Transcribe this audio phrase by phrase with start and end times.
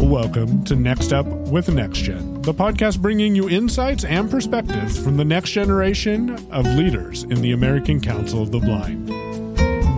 [0.00, 5.26] Welcome to Next Up with NextGen, the podcast bringing you insights and perspectives from the
[5.26, 9.08] next generation of leaders in the American Council of the Blind.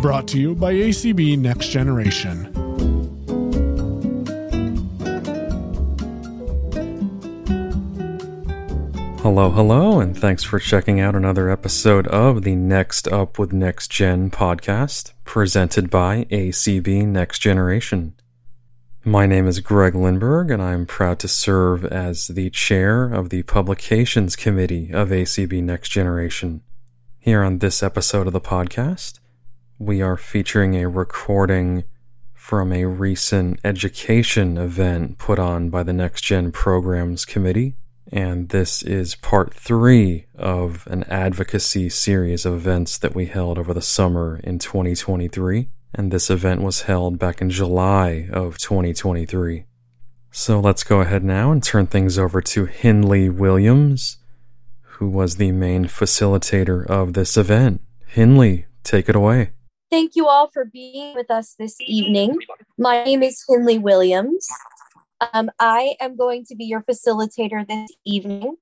[0.02, 2.53] Brought to you by ACB Next Generation.
[9.25, 13.91] Hello, hello, and thanks for checking out another episode of the Next Up with Next
[13.91, 18.14] Gen podcast, presented by ACB Next Generation.
[19.05, 23.42] My name is Greg Lindberg, and I'm proud to serve as the chair of the
[23.42, 26.62] Publications Committee of ACB Next Generation.
[27.19, 29.19] Here on this episode of the podcast,
[29.78, 31.84] we are featuring a recording
[32.33, 37.77] from a recent education event put on by the Next Gen Programs Committee
[38.12, 43.72] and this is part three of an advocacy series of events that we held over
[43.72, 45.68] the summer in 2023.
[45.94, 49.64] And this event was held back in July of 2023.
[50.30, 54.18] So let's go ahead now and turn things over to Hinley Williams,
[54.83, 57.80] who was the main facilitator of this event.
[58.08, 59.50] Hinley, take it away.
[59.91, 62.36] Thank you all for being with us this evening.
[62.77, 64.48] My name is Hinley Williams.
[65.33, 68.56] Um, I am going to be your facilitator this evening.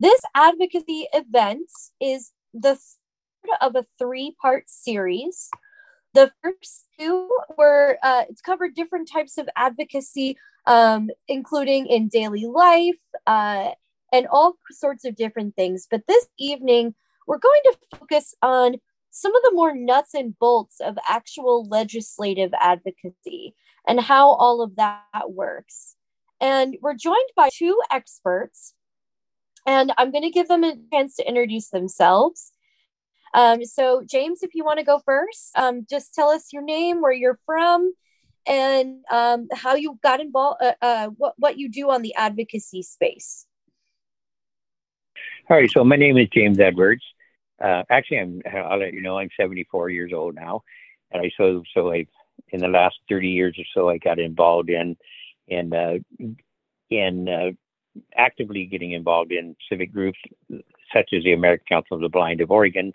[0.00, 5.50] This advocacy event is the third of a three part series.
[6.14, 10.36] The first two were uh, it's covered different types of advocacy,
[10.66, 13.70] um, including in daily life uh,
[14.12, 15.86] and all sorts of different things.
[15.90, 16.94] But this evening,
[17.26, 18.76] we're going to focus on
[19.10, 23.54] some of the more nuts and bolts of actual legislative advocacy
[23.86, 25.96] and how all of that works.
[26.40, 28.74] And we're joined by two experts,
[29.66, 32.52] and I'm going to give them a chance to introduce themselves.
[33.34, 37.00] Um, so, James, if you want to go first, um, just tell us your name,
[37.00, 37.92] where you're from,
[38.46, 42.82] and um, how you got involved, uh, uh, what, what you do on the advocacy
[42.82, 43.46] space.
[45.48, 47.04] All right, so my name is James Edwards.
[47.62, 50.62] Uh, actually, I'm, I'll let you know, I'm 74 years old now.
[51.12, 52.06] And I so, so I,
[52.52, 54.96] in the last 30 years or so, I got involved in
[55.50, 55.94] and uh,
[56.90, 57.50] and uh,
[58.16, 60.18] actively getting involved in civic groups
[60.92, 62.92] such as the American Council of the Blind of Oregon.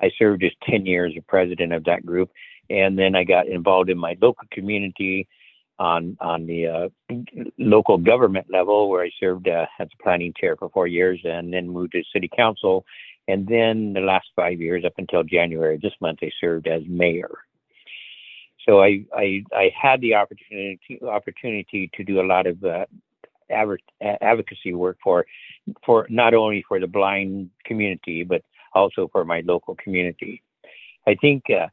[0.00, 2.30] I served as 10 years as president of that group,
[2.68, 5.28] and then I got involved in my local community
[5.78, 6.88] on on the uh,
[7.58, 11.52] local government level, where I served uh, as a planning chair for four years, and
[11.52, 12.84] then moved to city council,
[13.28, 17.30] and then the last five years, up until January this month, I served as mayor
[18.66, 22.86] so I, I, I had the opportunity opportunity to do a lot of uh,
[23.50, 25.26] advocacy work for
[25.84, 28.42] for not only for the blind community but
[28.74, 30.42] also for my local community.
[31.06, 31.68] I think uh,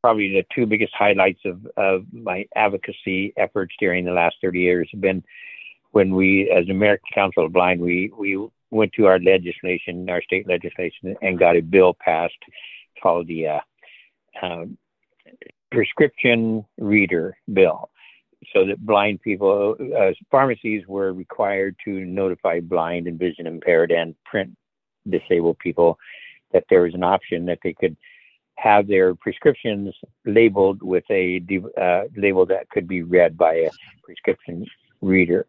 [0.00, 4.88] probably the two biggest highlights of, of my advocacy efforts during the last 30 years
[4.92, 5.22] have been
[5.92, 8.36] when we, as the American Council of Blind, we we
[8.70, 12.34] went to our legislation, our state legislation, and got a bill passed
[13.00, 13.60] called the uh,
[14.42, 14.76] um,
[15.70, 17.90] prescription reader bill
[18.52, 24.14] so that blind people, uh, pharmacies were required to notify blind and vision impaired and
[24.24, 24.54] print
[25.08, 25.98] disabled people
[26.52, 27.96] that there was an option that they could
[28.56, 31.42] have their prescriptions labeled with a
[31.80, 33.70] uh, label that could be read by a
[34.02, 34.64] prescription
[35.00, 35.46] reader.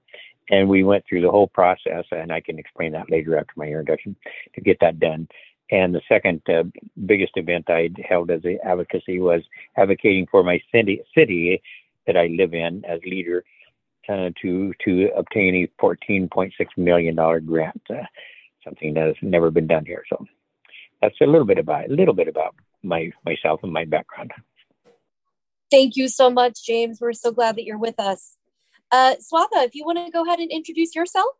[0.49, 3.65] And we went through the whole process, and I can explain that later after my
[3.65, 4.15] introduction
[4.53, 5.27] to get that done.
[5.71, 6.63] And the second uh,
[7.05, 9.41] biggest event I held as an advocacy was
[9.77, 11.61] advocating for my city, city
[12.05, 13.43] that I live in as leader
[14.07, 18.03] uh, to to obtain a 14.6 million dollar grant, uh,
[18.63, 20.03] something that has never been done here.
[20.09, 20.23] So
[21.01, 24.31] that's a little bit about a little bit about my myself and my background.
[25.71, 27.01] Thank you so much, James.
[27.01, 28.37] We're so glad that you're with us.
[28.91, 31.31] Uh, Swatha, if you want to go ahead and introduce yourself.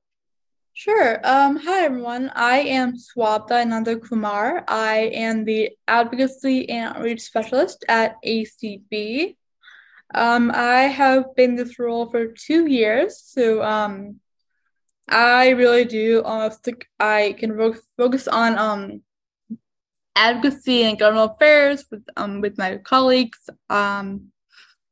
[0.78, 1.22] Sure.
[1.24, 2.30] Um, hi, everyone.
[2.36, 4.66] I am Swatha Nandhakumar.
[4.68, 9.38] I am the Advocacy and Outreach Specialist at ACB.
[10.13, 14.19] Um, I have been this role for two years, so um,
[15.07, 16.68] I really do almost
[17.00, 17.57] I can
[17.95, 19.01] focus on um,
[20.13, 24.33] advocacy and government affairs with um, with my colleagues, um,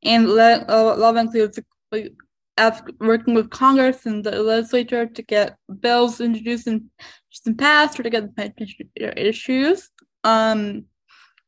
[0.02, 1.60] and uh, love includes
[2.58, 6.84] as working with Congress and the legislature to get bills introduced and,
[7.46, 9.90] and passed or to get the issues.
[10.24, 10.86] Um,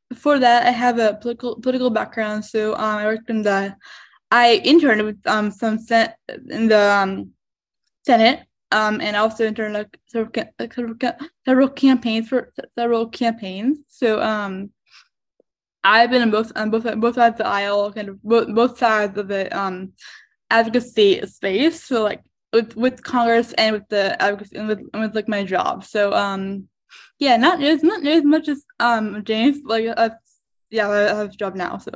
[0.09, 3.75] before that, I have a political political background, so um, I worked in the
[4.31, 6.13] I interned with um some sen-
[6.49, 7.31] in the um,
[8.05, 8.41] Senate
[8.71, 10.31] um and also interned like several,
[10.71, 10.95] several,
[11.45, 13.79] several campaigns for several campaigns.
[13.87, 14.71] So um
[15.83, 18.77] I've been on both on both both sides of the aisle, kind of both both
[18.77, 19.93] sides of the um
[20.49, 21.83] advocacy space.
[21.83, 22.21] So like
[22.53, 25.83] with with Congress and with the advocacy and with, and with like my job.
[25.83, 26.67] So um
[27.19, 29.59] yeah, not as not as much as um James.
[29.65, 30.09] Like uh,
[30.69, 31.77] yeah, I have a job now.
[31.77, 31.91] So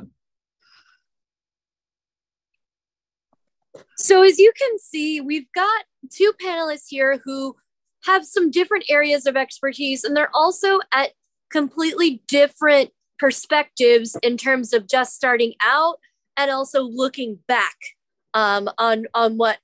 [3.96, 7.56] so as you can see, we've got two panelists here who
[8.04, 11.10] have some different areas of expertise, and they're also at
[11.50, 15.98] completely different perspectives in terms of just starting out
[16.36, 17.76] and also looking back
[18.34, 19.58] um, on on what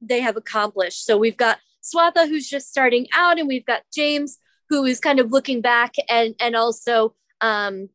[0.00, 1.04] they have accomplished.
[1.04, 5.20] So we've got Swatha who's just starting out, and we've got James who is kind
[5.20, 7.88] of looking back and and also um,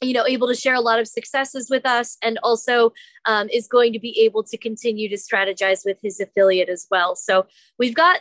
[0.00, 2.92] you know able to share a lot of successes with us and also
[3.26, 7.14] um, is going to be able to continue to strategize with his affiliate as well.
[7.14, 7.46] So
[7.78, 8.20] we've got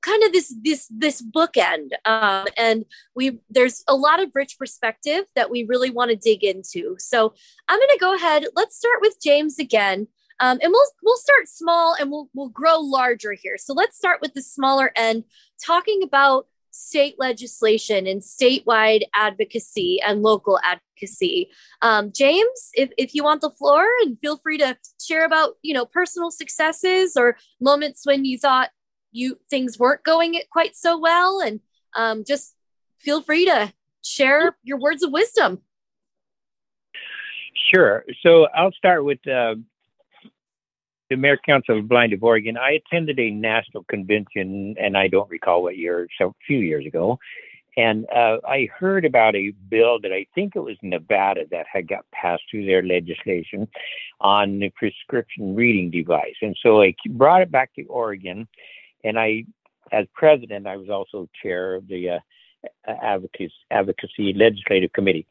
[0.00, 5.24] kind of this this this bookend um, and we there's a lot of rich perspective
[5.34, 6.96] that we really want to dig into.
[6.98, 7.34] So
[7.68, 10.08] i'm going to go ahead let's start with james again
[10.40, 13.56] um, and we'll we'll start small and we'll we'll grow larger here.
[13.58, 15.24] So let's start with the smaller end
[15.64, 21.48] talking about state legislation and statewide advocacy and local advocacy.
[21.82, 25.72] Um, james if, if you want the floor and feel free to share about you
[25.72, 28.70] know personal successes or moments when you thought
[29.12, 31.60] you things weren't going quite so well and
[31.94, 32.54] um, just
[32.98, 33.72] feel free to
[34.04, 35.62] share your words of wisdom.
[37.74, 38.04] Sure.
[38.22, 39.54] So i'll start with uh,
[41.08, 42.56] the American Council of Blind of Oregon.
[42.56, 46.86] I attended a national convention, and I don't recall what year, so a few years
[46.86, 47.18] ago.
[47.76, 51.86] And uh, I heard about a bill that I think it was Nevada that had
[51.86, 53.68] got passed through their legislation
[54.20, 56.36] on the prescription reading device.
[56.40, 58.48] And so I brought it back to Oregon
[59.04, 59.44] and I,
[59.92, 62.18] as president, I was also chair of the uh,
[62.88, 65.26] advocacy, advocacy legislative committee.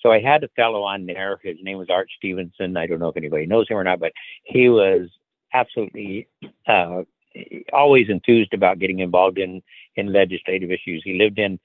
[0.00, 1.38] So I had a fellow on there.
[1.42, 2.76] His name was Art Stevenson.
[2.76, 4.12] I don't know if anybody knows him or not, but
[4.44, 5.08] he was
[5.54, 6.28] absolutely
[6.66, 7.02] uh,
[7.72, 9.62] always enthused about getting involved in
[9.96, 11.02] in legislative issues.
[11.04, 11.58] He lived in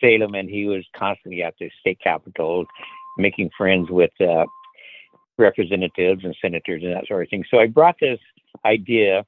[0.00, 2.64] Salem, and he was constantly at the state capitol,
[3.18, 4.44] making friends with uh,
[5.38, 7.44] representatives and senators and that sort of thing.
[7.50, 8.20] So I brought this
[8.64, 9.24] idea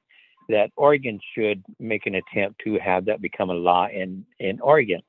[0.49, 5.01] that Oregon should make an attempt to have that become a law in in Oregon.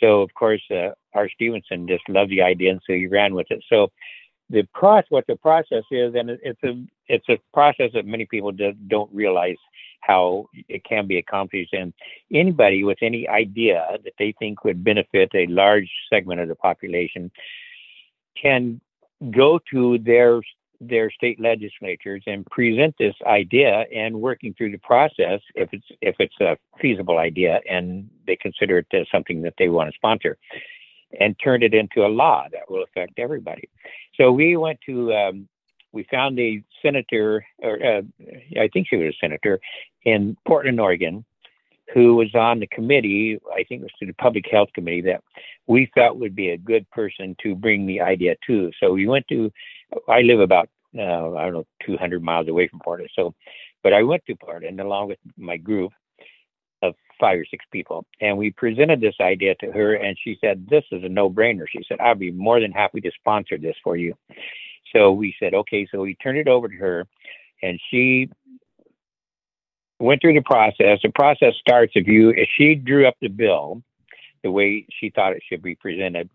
[0.00, 3.46] So of course, uh, Art Stevenson just loved the idea, and so he ran with
[3.50, 3.62] it.
[3.68, 3.90] So
[4.50, 6.74] the process, what the process is, and it's a
[7.08, 9.56] it's a process that many people do, don't realize
[10.00, 11.72] how it can be accomplished.
[11.72, 11.92] And
[12.32, 17.30] anybody with any idea that they think would benefit a large segment of the population
[18.40, 18.80] can
[19.30, 20.40] go to their
[20.80, 26.16] their state legislatures and present this idea and working through the process if it's if
[26.18, 30.36] it's a feasible idea and they consider it as something that they want to sponsor
[31.20, 33.68] and turn it into a law that will affect everybody
[34.16, 35.48] so we went to um,
[35.94, 38.02] we found a senator or uh,
[38.60, 39.60] i think she was a senator
[40.04, 41.24] in portland oregon
[41.92, 45.22] who was on the committee i think it was to the public health committee that
[45.66, 49.26] we felt would be a good person to bring the idea to so we went
[49.28, 49.50] to
[50.08, 53.10] I live about uh, I don't know 200 miles away from Portland.
[53.14, 53.34] So,
[53.82, 55.92] but I went to Portland along with my group
[56.82, 60.66] of five or six people, and we presented this idea to her, and she said,
[60.68, 63.96] "This is a no-brainer." She said, "I'd be more than happy to sponsor this for
[63.96, 64.14] you."
[64.94, 67.06] So we said, "Okay." So we turned it over to her,
[67.62, 68.30] and she
[69.98, 71.00] went through the process.
[71.02, 73.82] The process starts if you if she drew up the bill
[74.42, 76.30] the way she thought it should be presented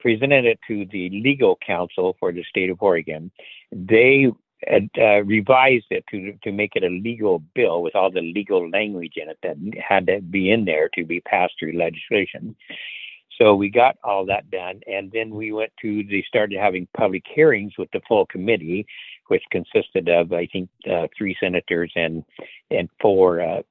[0.00, 3.30] presented it to the legal counsel for the state of Oregon.
[3.70, 4.28] They
[4.66, 9.14] uh, revised it to to make it a legal bill with all the legal language
[9.16, 12.56] in it that had to be in there to be passed through legislation.
[13.40, 17.24] So we got all that done, and then we went to they started having public
[17.26, 18.86] hearings with the full committee,
[19.28, 22.24] which consisted of I think uh, three senators and
[22.70, 23.62] and four uh,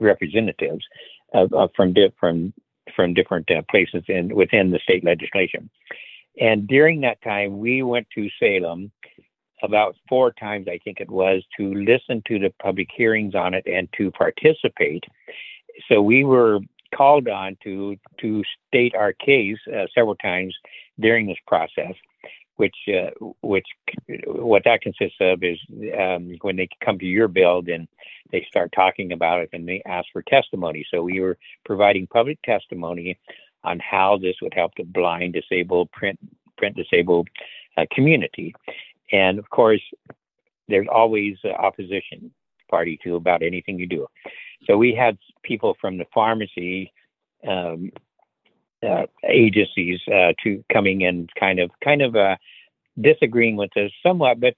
[0.00, 0.84] representatives
[1.32, 2.52] uh, from from
[2.94, 5.70] from different uh, places in within the state legislation.
[6.40, 8.90] And during that time, we went to Salem
[9.62, 13.66] about four times, I think it was, to listen to the public hearings on it
[13.66, 15.04] and to participate.
[15.88, 16.60] So we were
[16.94, 20.54] called on to to state our case uh, several times
[20.98, 21.94] during this process
[22.56, 23.10] which uh,
[23.42, 23.66] which
[24.26, 25.58] what that consists of is
[25.98, 27.88] um, when they come to your build and
[28.30, 30.86] they start talking about it and they ask for testimony.
[30.90, 33.18] So we were providing public testimony
[33.64, 36.18] on how this would help the blind, disabled, print
[36.56, 37.28] print disabled
[37.76, 38.54] uh, community,
[39.12, 39.82] and of course,
[40.68, 42.32] there's always uh, opposition
[42.70, 44.06] party to about anything you do.
[44.66, 46.92] So we had people from the pharmacy.
[47.46, 47.90] Um,
[48.84, 52.36] uh, agencies uh, to coming and kind of kind of uh,
[53.00, 54.54] disagreeing with us somewhat, but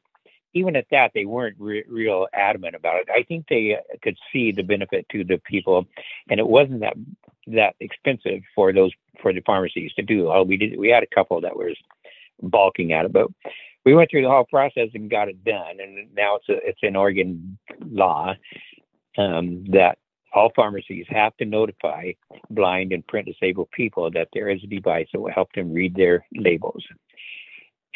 [0.53, 3.09] even at that, they weren't re- real adamant about it.
[3.15, 5.87] I think they uh, could see the benefit to the people,
[6.29, 6.95] and it wasn't that
[7.49, 8.91] that expensive for those
[9.23, 10.31] for the pharmacies to do.
[10.31, 11.77] Oh, we did we had a couple that was
[12.43, 13.29] balking at it, but
[13.85, 16.83] we went through the whole process and got it done, and now it's a, it's
[16.83, 17.59] an Oregon
[17.91, 18.35] law
[19.17, 19.99] um, that
[20.33, 22.13] all pharmacies have to notify
[22.51, 25.95] blind and print disabled people that there is a device that will help them read
[25.95, 26.85] their labels.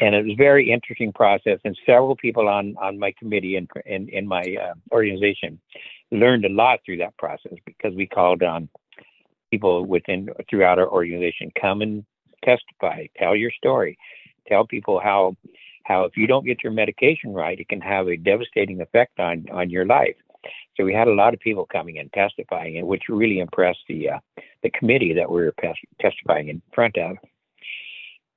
[0.01, 3.69] And it was a very interesting process, and several people on on my committee and
[3.85, 5.61] in, in, my uh, organization
[6.11, 8.71] learned a lot through that process because we called on
[9.51, 12.07] people within throughout our organization come and
[12.43, 13.99] testify, tell your story,
[14.49, 15.37] tell people how
[15.85, 19.45] how if you don't get your medication right, it can have a devastating effect on
[19.53, 20.17] on your life.
[20.77, 24.11] So we had a lot of people coming and testifying, and which really impressed the
[24.11, 24.19] uh,
[24.63, 25.55] the committee that we were
[26.01, 27.17] testifying in front of.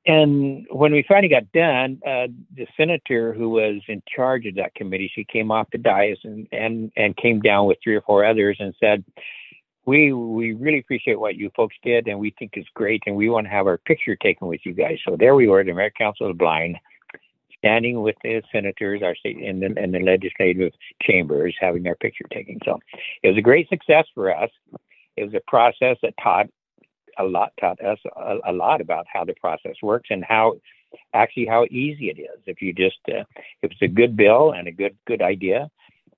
[0.06, 4.76] And when we finally got done, uh, the senator who was in charge of that
[4.76, 8.26] committee, she came off the dais and, and, and came down with three or four
[8.26, 9.06] others and said,
[9.86, 13.30] we we really appreciate what you folks did, and we think it's great, and we
[13.30, 14.98] want to have our picture taken with you guys.
[15.06, 16.78] So there we were, the American Council of Blind,
[17.64, 22.26] standing with the senators, our state, and the, and the legislative chambers, having their picture
[22.30, 22.60] taken.
[22.66, 22.78] So
[23.24, 24.50] it was a great success for us.
[25.16, 26.48] It was a process that taught
[27.18, 30.56] a lot, taught us a, a lot about how the process works and how
[31.14, 32.42] actually how easy it is.
[32.46, 33.24] If you just uh,
[33.62, 35.70] if it's a good bill and a good good idea,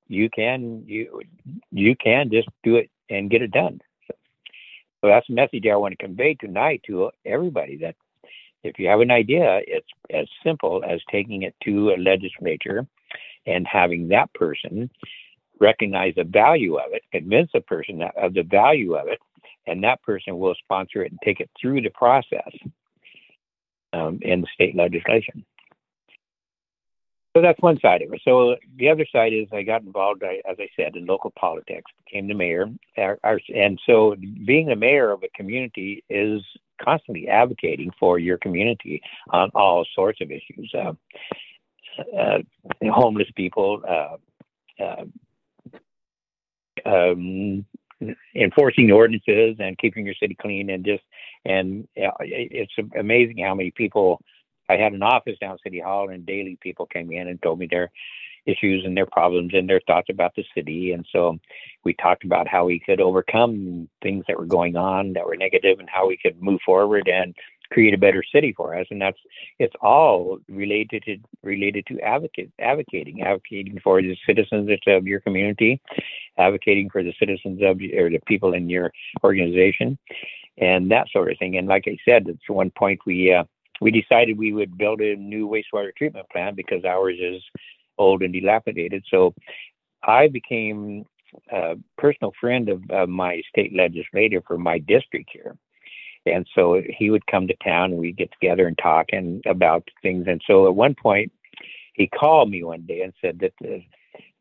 [0.07, 1.21] you can you
[1.71, 3.81] you can just do it and get it done.
[4.07, 4.15] So,
[5.01, 7.95] so that's the message I want to convey tonight to everybody that
[8.65, 12.85] if you have an idea, it's as simple as taking it to a legislature
[13.45, 14.89] and having that person
[15.59, 19.19] recognize the value of it, convince a person of the value of it,
[19.67, 22.51] and that person will sponsor it and take it through the process
[23.93, 25.45] um, in the state legislation.
[27.35, 28.21] So that's one side of it.
[28.23, 32.27] So the other side is I got involved, as I said, in local politics, became
[32.27, 32.69] the mayor.
[32.95, 36.41] And so being the mayor of a community is
[36.81, 40.73] constantly advocating for your community on all sorts of issues.
[40.73, 40.93] Uh,
[42.17, 42.39] uh,
[42.91, 45.05] homeless people, uh, uh
[46.85, 47.65] um,
[48.35, 51.03] enforcing ordinances and keeping your city clean and just
[51.45, 54.21] and it's amazing how many people
[54.69, 57.67] I had an office down City Hall and daily people came in and told me
[57.69, 57.91] their
[58.45, 60.91] issues and their problems and their thoughts about the city.
[60.91, 61.37] And so
[61.83, 65.79] we talked about how we could overcome things that were going on that were negative
[65.79, 67.35] and how we could move forward and
[67.71, 68.85] create a better city for us.
[68.91, 69.17] And that's
[69.59, 75.81] it's all related to related to advocate advocating advocating for the citizens of your community
[76.37, 78.91] advocating for the citizens of or the people in your
[79.23, 79.97] organization
[80.57, 81.57] and that sort of thing.
[81.57, 83.43] And like i said at one point we uh,
[83.81, 87.41] we decided we would build a new wastewater treatment plant because ours is
[87.97, 89.33] old and dilapidated so
[90.03, 91.05] i became
[91.51, 95.55] a personal friend of uh, my state legislator for my district here
[96.25, 99.87] and so he would come to town and we'd get together and talk and about
[100.01, 100.25] things.
[100.27, 101.31] And so at one point,
[101.93, 103.83] he called me one day and said that the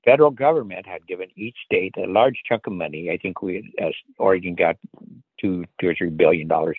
[0.04, 3.10] federal government had given each state a large chunk of money.
[3.10, 4.76] I think we, uh, Oregon, got
[5.40, 6.76] two, two or three billion dollars,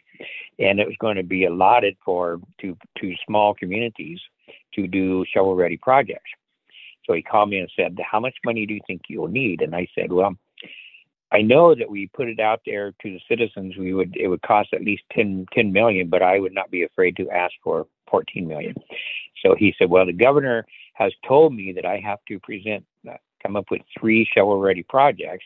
[0.59, 4.19] and it was going to be allotted for to to small communities
[4.73, 6.29] to do shovel-ready projects.
[7.05, 9.75] So he called me and said, "How much money do you think you'll need?" And
[9.75, 10.35] I said, "Well."
[11.31, 14.43] I know that we put it out there to the citizens, we would it would
[14.43, 17.87] cost at least 10, 10 million, but I would not be afraid to ask for
[18.09, 18.75] 14 million.
[19.43, 23.17] So he said, well, the governor has told me that I have to present, uh,
[23.43, 25.45] come up with three shovel-ready projects,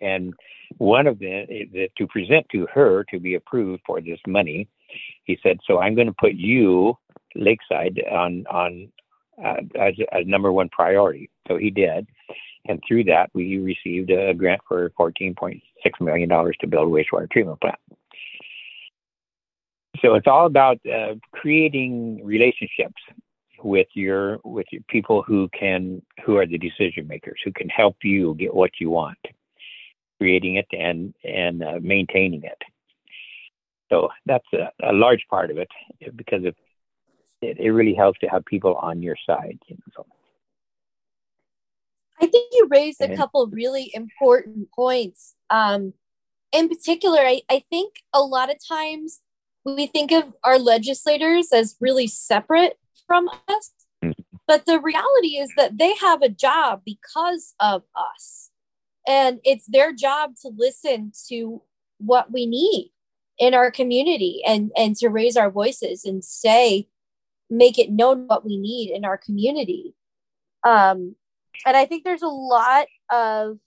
[0.00, 0.34] and
[0.78, 4.68] one of them is to present to her to be approved for this money.
[5.24, 6.96] He said, so I'm going to put you,
[7.34, 8.92] Lakeside, on on
[9.44, 11.30] uh, as, as number one priority.
[11.48, 12.06] So he did.
[12.66, 15.60] And through that, we received a grant for $14.6
[16.00, 17.78] million to build a wastewater treatment plant.
[20.02, 23.00] So it's all about uh, creating relationships
[23.62, 27.96] with your with your people who can who are the decision makers who can help
[28.02, 29.18] you get what you want,
[30.18, 32.58] creating it and and uh, maintaining it.
[33.90, 35.68] So that's a, a, large part of it
[36.14, 36.56] because it,
[37.42, 39.58] it, it really helps to have people on your side.
[39.66, 40.06] You know, so.
[42.20, 45.34] I think you raised a couple really important points.
[45.48, 45.94] Um,
[46.52, 49.20] in particular, I, I think a lot of times
[49.64, 53.72] we think of our legislators as really separate from us.
[54.04, 54.22] Mm-hmm.
[54.46, 58.50] But the reality is that they have a job because of us.
[59.08, 61.62] And it's their job to listen to
[61.98, 62.92] what we need.
[63.40, 66.86] in our community and and to raise our voices and say
[67.50, 69.94] make it known what we need in our community.
[70.64, 71.16] Um
[71.66, 73.58] and i think there's a lot of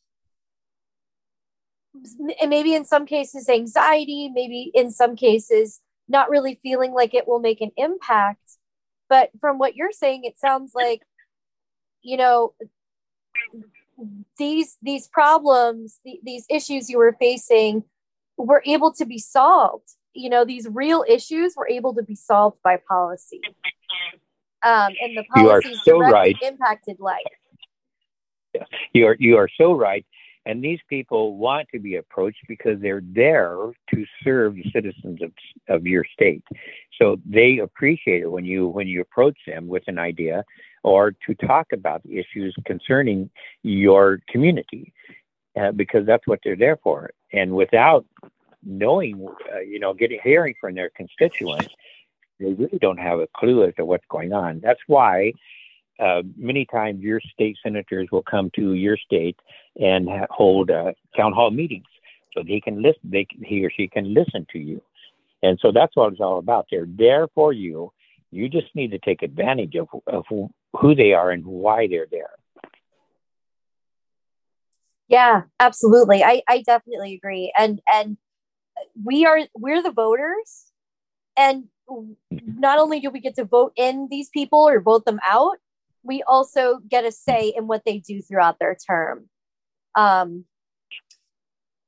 [2.42, 7.28] and maybe in some cases anxiety maybe in some cases not really feeling like it
[7.28, 8.58] will make an impact.
[9.10, 11.02] But from what you're saying it sounds like
[12.02, 12.54] you know
[14.38, 17.84] these these problems th- these issues you were facing
[18.38, 22.58] were able to be solved you know these real issues were able to be solved
[22.63, 23.41] by policy
[24.63, 26.36] um, and the policies so right.
[26.41, 27.22] impacted life
[28.93, 30.05] you are you are so right
[30.46, 35.32] and these people want to be approached because they're there to serve the citizens of,
[35.70, 36.43] of your state.
[37.00, 40.43] So they appreciate it when you when you approach them with an idea
[40.84, 43.29] or to talk about the issues concerning
[43.62, 44.91] your community,
[45.60, 47.12] uh, because that's what they're there for.
[47.32, 48.05] And without
[48.65, 51.74] knowing, uh, you know, getting hearing from their constituents,
[52.39, 54.60] they really don't have a clue as to what's going on.
[54.62, 55.34] That's why
[56.00, 59.38] uh, many times your state senators will come to your state
[59.79, 61.86] and ha- hold uh, town hall meetings
[62.34, 64.82] so they can listen they can, he or she can listen to you.
[65.43, 66.67] And so that's what it's all about.
[66.72, 67.91] They're there for you.
[68.32, 72.32] You just need to take advantage of, of who they are and why they're there.
[75.08, 76.24] Yeah absolutely.
[76.24, 77.53] I i definitely agree.
[77.58, 78.17] And and
[79.03, 80.72] we are we're the voters
[81.38, 81.65] and
[82.30, 85.58] not only do we get to vote in these people or vote them out
[86.03, 89.30] we also get a say in what they do throughout their term.
[89.96, 90.46] Um,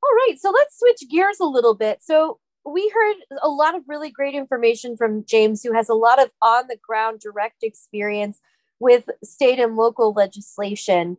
[0.01, 1.99] all right, so let's switch gears a little bit.
[2.01, 6.21] So we heard a lot of really great information from James, who has a lot
[6.21, 8.39] of on the ground direct experience
[8.79, 11.17] with state and local legislation.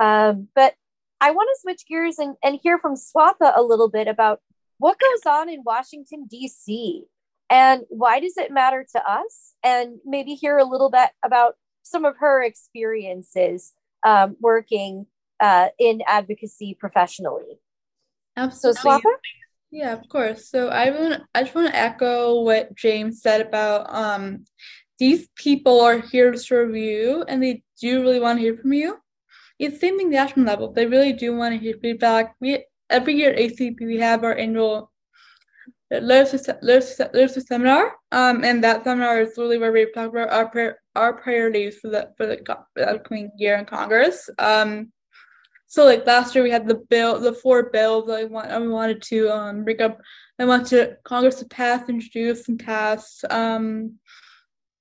[0.00, 0.74] Um, but
[1.20, 4.40] I want to switch gears and, and hear from Swatha a little bit about
[4.78, 7.04] what goes on in Washington, D.C.
[7.50, 9.54] and why does it matter to us?
[9.64, 13.72] And maybe hear a little bit about some of her experiences
[14.04, 15.06] um, working
[15.40, 17.60] uh, in advocacy professionally.
[18.36, 18.80] Absolutely.
[18.82, 19.00] So?
[19.70, 20.48] Yeah, of course.
[20.48, 24.44] So I want I just want to echo what James said about um,
[24.98, 28.72] these people are here to serve you, and they do really want to hear from
[28.72, 28.98] you.
[29.58, 30.72] It's the same thing the national level.
[30.72, 32.36] They really do want to hear feedback.
[32.40, 34.90] We every year at ACB we have our annual
[35.90, 37.94] literacy seminar.
[38.12, 42.10] Um, and that seminar is really where we talk about our our priorities for the
[42.16, 44.28] for the, for the upcoming year in Congress.
[44.38, 44.92] Um,
[45.68, 48.58] so like last year we had the bill, the four bills that I want I
[48.58, 49.98] wanted to um bring up.
[50.38, 53.24] I want to Congress to pass, introduce, and pass.
[53.30, 53.98] Um,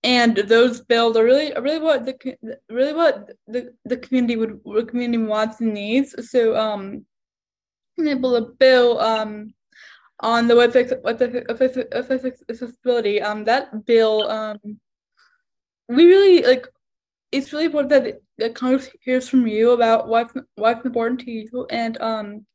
[0.04, 2.38] and those bills are really really what the
[2.70, 6.16] really what the, the community would community wants and needs.
[6.30, 7.06] So um,
[7.98, 9.54] example, to bill um
[10.22, 13.22] on the website with accessibility.
[13.22, 14.60] Um, that bill um
[15.88, 16.68] we really like
[17.32, 21.68] it's really important that, that Congress hears from you about what's what's important to you,
[21.70, 22.46] and um,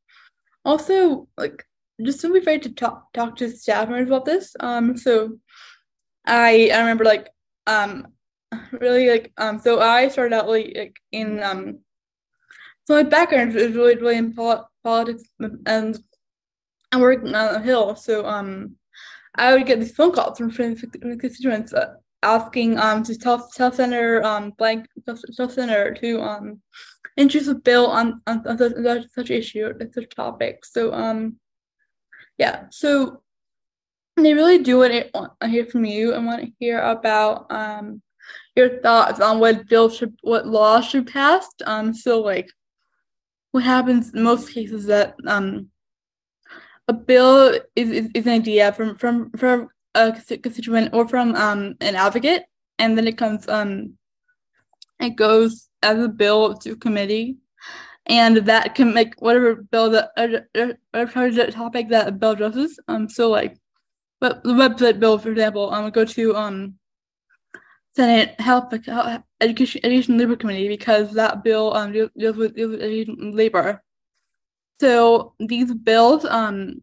[0.65, 1.65] also like
[2.03, 4.55] just don't be afraid to talk talk to staff members about this.
[4.61, 5.39] Um, so
[6.27, 7.29] I I remember like
[7.67, 8.07] um
[8.73, 11.81] really like um so I started out like, like in um
[12.87, 15.25] so my background is really really pol- politics
[15.67, 15.99] and
[16.93, 17.97] I'm working on a hill.
[17.97, 18.77] So um
[19.35, 24.23] I would get these phone calls from constituents uh, asking um to tell tell Senator
[24.25, 24.87] um blank
[25.37, 26.61] tell Senator to um
[27.17, 30.65] introduce a bill on on, on such, such issue such topic.
[30.65, 31.37] So um
[32.39, 33.23] yeah, so
[34.17, 34.93] they really do want
[35.41, 38.03] to hear from you and want to hear about um
[38.57, 41.47] your thoughts on what bill should what law should pass.
[41.65, 42.51] Um so like
[43.53, 45.69] what happens in most cases that um
[46.89, 51.75] a bill is, is, is an idea from from from a constituent or from um
[51.81, 52.45] an advocate,
[52.79, 53.95] and then it comes um
[54.99, 57.37] it goes as a bill to committee,
[58.07, 62.79] and that can make whatever bill that uh, whatever topic that a bill addresses.
[62.89, 63.57] Um, so like,
[64.21, 66.75] but the website bill, for example, um, go to um
[67.97, 68.73] Senate Health,
[69.41, 73.83] Education Education Labor Committee because that bill um deals, with, deals with labor.
[74.81, 76.81] So these bills um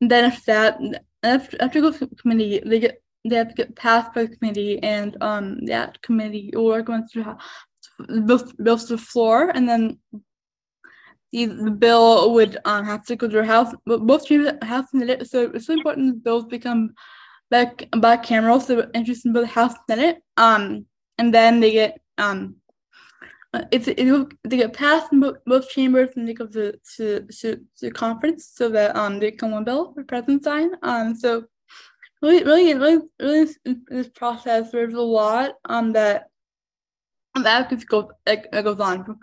[0.00, 0.78] then after that
[1.22, 4.78] after, after go to committee, they get they have to get passed by the committee,
[4.82, 7.38] and um that committee will recommend to have
[8.26, 9.98] bills to the floor, and then
[11.32, 15.02] the, the bill would um have to go to the house, both chambers house and
[15.02, 15.26] senate.
[15.28, 16.92] So it's so important the bills become
[17.50, 20.22] back bicameral, so interesting both house and senate.
[20.36, 20.86] Um,
[21.18, 22.56] and then they get um
[23.72, 27.90] it's it they get passed in both chambers and they go to to to, to
[27.90, 30.70] conference so that um they come one bill for president sign.
[30.82, 31.44] Um so
[32.22, 36.28] really really really really in this process there's a lot um that
[37.36, 39.18] advocacy goes like goes on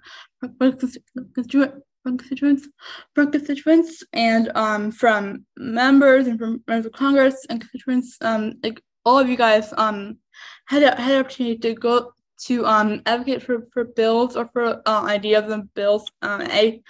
[2.04, 2.68] from constituents
[3.16, 8.82] from constituents and um from members and from members of Congress and constituents um like
[9.06, 10.18] all of you guys um
[10.66, 12.12] had a, had an opportunity to go
[12.46, 16.84] to um advocate for, for bills or for uh, ideas and bills um any,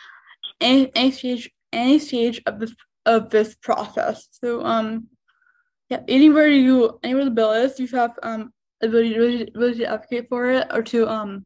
[0.59, 2.73] any stage any stage of this
[3.05, 4.27] of this process.
[4.31, 5.07] So um
[5.89, 10.27] yeah anywhere you anywhere the bill is you have um ability, ability, ability to advocate
[10.29, 11.45] for it or to um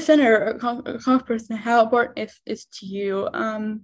[0.00, 3.28] senator or, con- or congressperson how important it is to you.
[3.32, 3.82] Um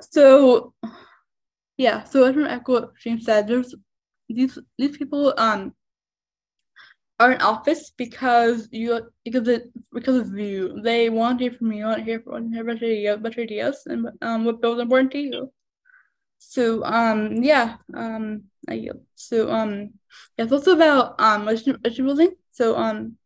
[0.00, 0.74] so
[1.76, 3.74] yeah, so as from echo what James said, there's
[4.28, 5.74] these these people um
[7.18, 10.80] are in office because you because it because of you.
[10.82, 13.82] They want to hear from you, want to hear from hear your ideas, your ideas
[13.86, 15.52] and um what are important to you.
[16.38, 19.00] So um yeah um I yield.
[19.14, 19.90] So um
[20.36, 22.34] yeah, it's also about um building.
[22.50, 23.16] So um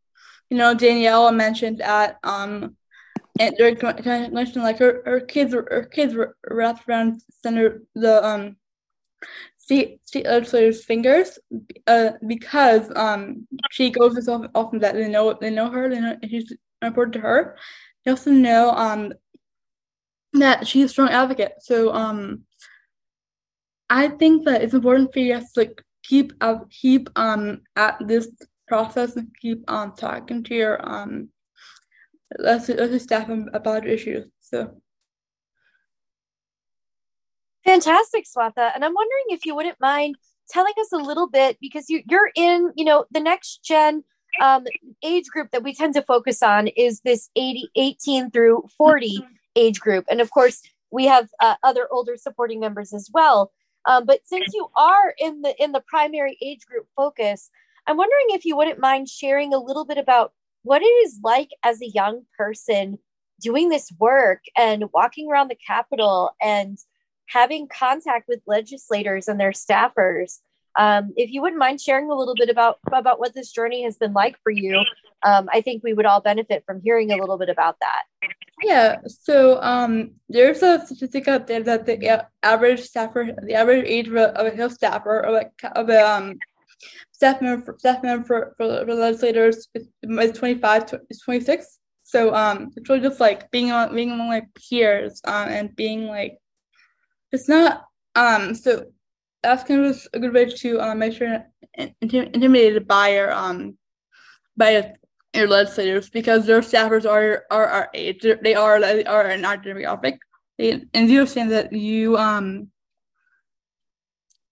[0.51, 2.77] you know Danielle mentioned at um
[3.39, 3.77] and during
[4.33, 6.15] mentioned like her, her kids her kids
[6.49, 8.57] wrapped around center the um
[9.59, 11.39] state legislators' fingers,
[11.87, 16.17] uh, because um she goes this often that they know they know her, they know
[16.29, 17.57] she's important to her.
[18.05, 19.13] They also know um
[20.35, 21.55] that she's a strong advocate.
[21.61, 22.43] So um
[23.91, 27.97] I think that it's important for you guys to like keep up keep um at
[28.07, 28.29] this
[28.67, 31.29] process and keep um talking to your um
[32.39, 34.27] let's let's staff about issues.
[34.41, 34.77] So
[37.65, 38.71] Fantastic, Swatha.
[38.75, 40.15] And I'm wondering if you wouldn't mind
[40.49, 44.05] telling us a little bit because you, you're in, you know, the next gen
[44.41, 44.65] um,
[45.03, 49.33] age group that we tend to focus on is this 80, 18 through 40 mm-hmm.
[49.57, 50.05] age group.
[50.09, 53.51] And of course, we have uh, other older supporting members as well.
[53.85, 57.51] Um, but since you are in the in the primary age group focus,
[57.87, 61.51] I'm wondering if you wouldn't mind sharing a little bit about what it is like
[61.63, 62.99] as a young person
[63.41, 66.79] doing this work and walking around the Capitol and
[67.29, 70.39] having contact with legislators and their staffers.
[70.79, 73.97] Um, if you wouldn't mind sharing a little bit about about what this journey has
[73.97, 74.85] been like for you,
[75.23, 78.03] um, I think we would all benefit from hearing a little bit about that.
[78.63, 78.97] Yeah.
[79.07, 84.15] So um, there's a statistic out there that the average staffer, the average age of
[84.15, 86.39] a Hill staffer, or like of a um,
[87.13, 91.79] staff member, for, staff member for, for, for legislators is, is 25 is 26.
[92.05, 96.07] So um, it's really just like being on being among like peers um, and being
[96.07, 96.39] like
[97.33, 97.85] it's not
[98.15, 98.87] um so
[99.43, 101.45] that's kind of a good way to um, make sure
[102.01, 103.77] intimidated by your um
[104.57, 104.95] by
[105.35, 110.19] your legislators because their staffers are are our age they are they are not demographic
[110.59, 112.69] they, and you understand that you um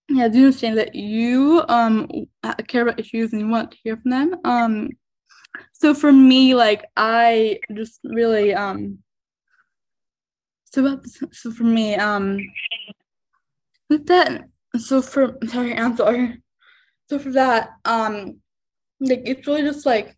[0.08, 2.08] yeah you understand that you um
[2.68, 4.88] care about issues and you want to hear from them um
[5.72, 8.98] so for me like i just really um
[10.74, 12.40] so about so for me, um,
[13.88, 16.42] with that, so for sorry, I'm sorry.
[17.08, 18.40] So for that, um,
[18.98, 20.16] like it's really just like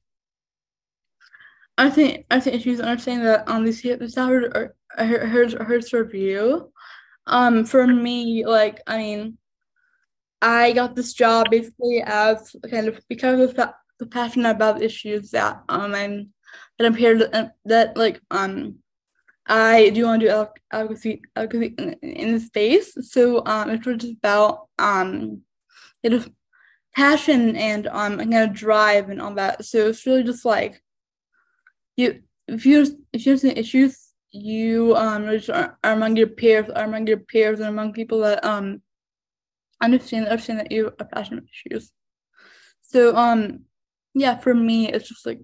[1.77, 6.05] I think I think issues understanding that um these the salary are hers hers for
[6.05, 6.72] review.
[7.27, 9.38] Um, for me, like I mean,
[10.42, 15.31] I got this job basically as kind of because of the, the passion about issues
[15.31, 16.33] that um I'm
[16.79, 18.77] that I'm here to, that like um
[19.46, 22.96] I do want to do advocacy, advocacy in, in the space.
[23.12, 25.42] So um, it's just about um,
[26.03, 26.29] it
[26.94, 29.64] passion and um, kind of drive and all that.
[29.64, 30.83] So it's really just like
[31.96, 36.68] you if you if you have some issues, you um are, are among your peers,
[36.70, 38.83] are among your peers, and among people that um
[39.81, 41.93] understand understand that you are passionate issues.
[42.83, 43.61] So um
[44.15, 45.41] yeah, for me, it's just like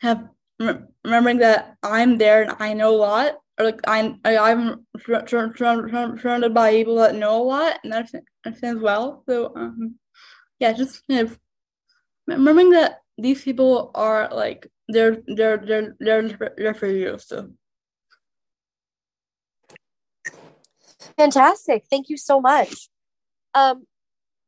[0.00, 6.54] have remembering that I'm there and I know a lot, or like I'm I'm surrounded
[6.54, 9.24] by people that know a lot and I understand, understands well.
[9.28, 9.96] So um,
[10.60, 11.38] yeah, just kind of
[12.26, 17.18] remembering that these people are like they're they're they're they're there for you.
[17.18, 17.50] So
[21.16, 21.84] fantastic!
[21.90, 22.88] Thank you so much.
[23.54, 23.86] Um,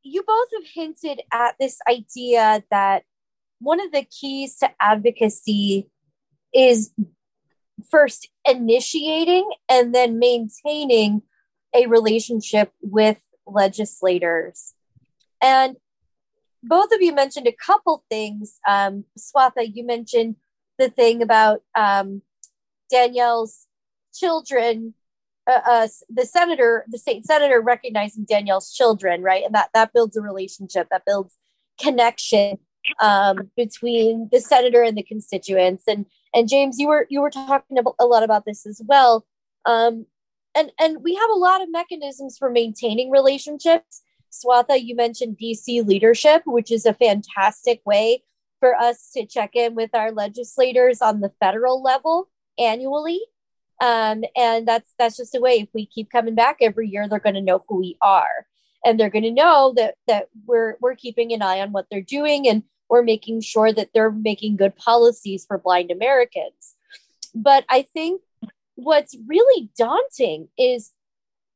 [0.03, 3.03] you both have hinted at this idea that
[3.59, 5.89] one of the keys to advocacy
[6.55, 6.93] is
[7.91, 11.23] first initiating and then maintaining
[11.75, 14.75] a relationship with legislators.
[15.43, 15.77] And
[16.63, 18.59] both of you mentioned a couple things.
[18.69, 20.37] Um, Swatha, you mentioned
[20.79, 22.23] the thing about um,
[22.91, 23.67] Danielle's
[24.15, 24.95] children,
[25.47, 29.45] uh, uh, the senator, the state senator recognizing Danielle's children, right?
[29.45, 31.37] And that that builds a relationship, that builds
[31.81, 32.59] connection
[33.01, 35.85] um, between the senator and the constituents.
[35.87, 39.25] And and James, you were you were talking a lot about this as well.
[39.65, 40.07] Um,
[40.57, 44.03] and and we have a lot of mechanisms for maintaining relationships.
[44.33, 48.23] Swatha, you mentioned DC leadership, which is a fantastic way
[48.61, 52.29] for us to check in with our legislators on the federal level
[52.59, 53.21] annually.
[53.81, 55.61] Um, and that's that's just a way.
[55.61, 58.47] If we keep coming back every year, they're going to know who we are,
[58.85, 62.01] and they're going to know that that we're we're keeping an eye on what they're
[62.01, 66.75] doing, and we're making sure that they're making good policies for blind Americans.
[67.35, 68.23] But I think
[68.77, 70.93] what's really daunting is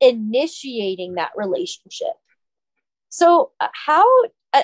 [0.00, 2.14] initiating that relationship.
[3.08, 4.04] So, uh, how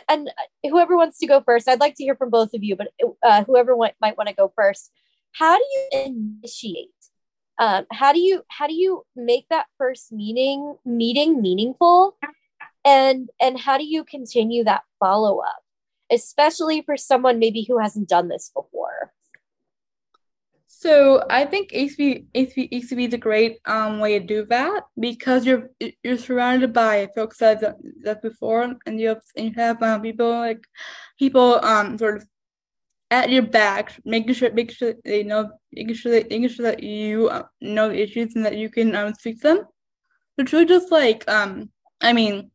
[0.09, 0.31] and
[0.65, 2.89] whoever wants to go first, I'd like to hear from both of you, but
[3.23, 4.91] uh, whoever want, might want to go first,
[5.33, 5.89] how do you
[6.43, 6.89] initiate?
[7.59, 12.17] Um, how do you how do you make that first meeting meeting meaningful,
[12.85, 15.63] and and how do you continue that follow up,
[16.13, 19.13] especially for someone maybe who hasn't done this before?
[20.69, 25.47] So I think ACB, ACB, ACB is a great um, way to do that because
[25.47, 25.71] you're
[26.05, 30.29] you're surrounded by folks that that before, and you have and you have um, people
[30.29, 30.67] like
[31.19, 32.27] people um sort of
[33.11, 36.83] at your back, making sure making sure they know making sure that making sure that
[36.83, 39.65] you uh, know the issues and that you can um speak them.
[40.39, 42.51] It's really just like um I mean,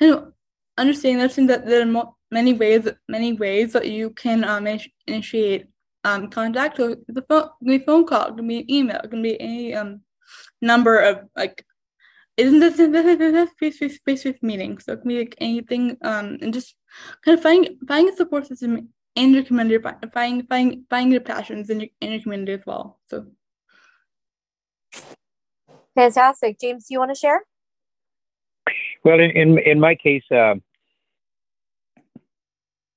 [0.00, 0.32] you know,
[0.76, 4.66] understanding that there are many ways many ways that you can um
[5.06, 5.66] initiate
[6.04, 6.76] um, contact.
[6.76, 9.74] So the phone, the phone call, it can be an email, it can be any
[9.74, 10.02] um,
[10.60, 11.64] number of like.
[12.36, 14.78] Isn't this this face face face face meeting?
[14.78, 16.76] So it can be like anything, um, and just
[17.24, 19.82] kind of finding finding a support system in your community,
[20.14, 22.98] find finding finding your passions in your in your community as well.
[23.06, 23.26] So
[25.94, 26.86] fantastic, James.
[26.86, 27.42] Do you want to share?
[29.04, 30.54] Well, in in, in my case, uh,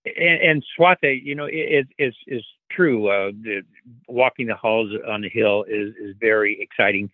[0.06, 3.08] and, and Swatha, you know, is is is true.
[3.08, 3.62] Uh, the,
[4.08, 7.10] walking the halls on the hill is, is very exciting.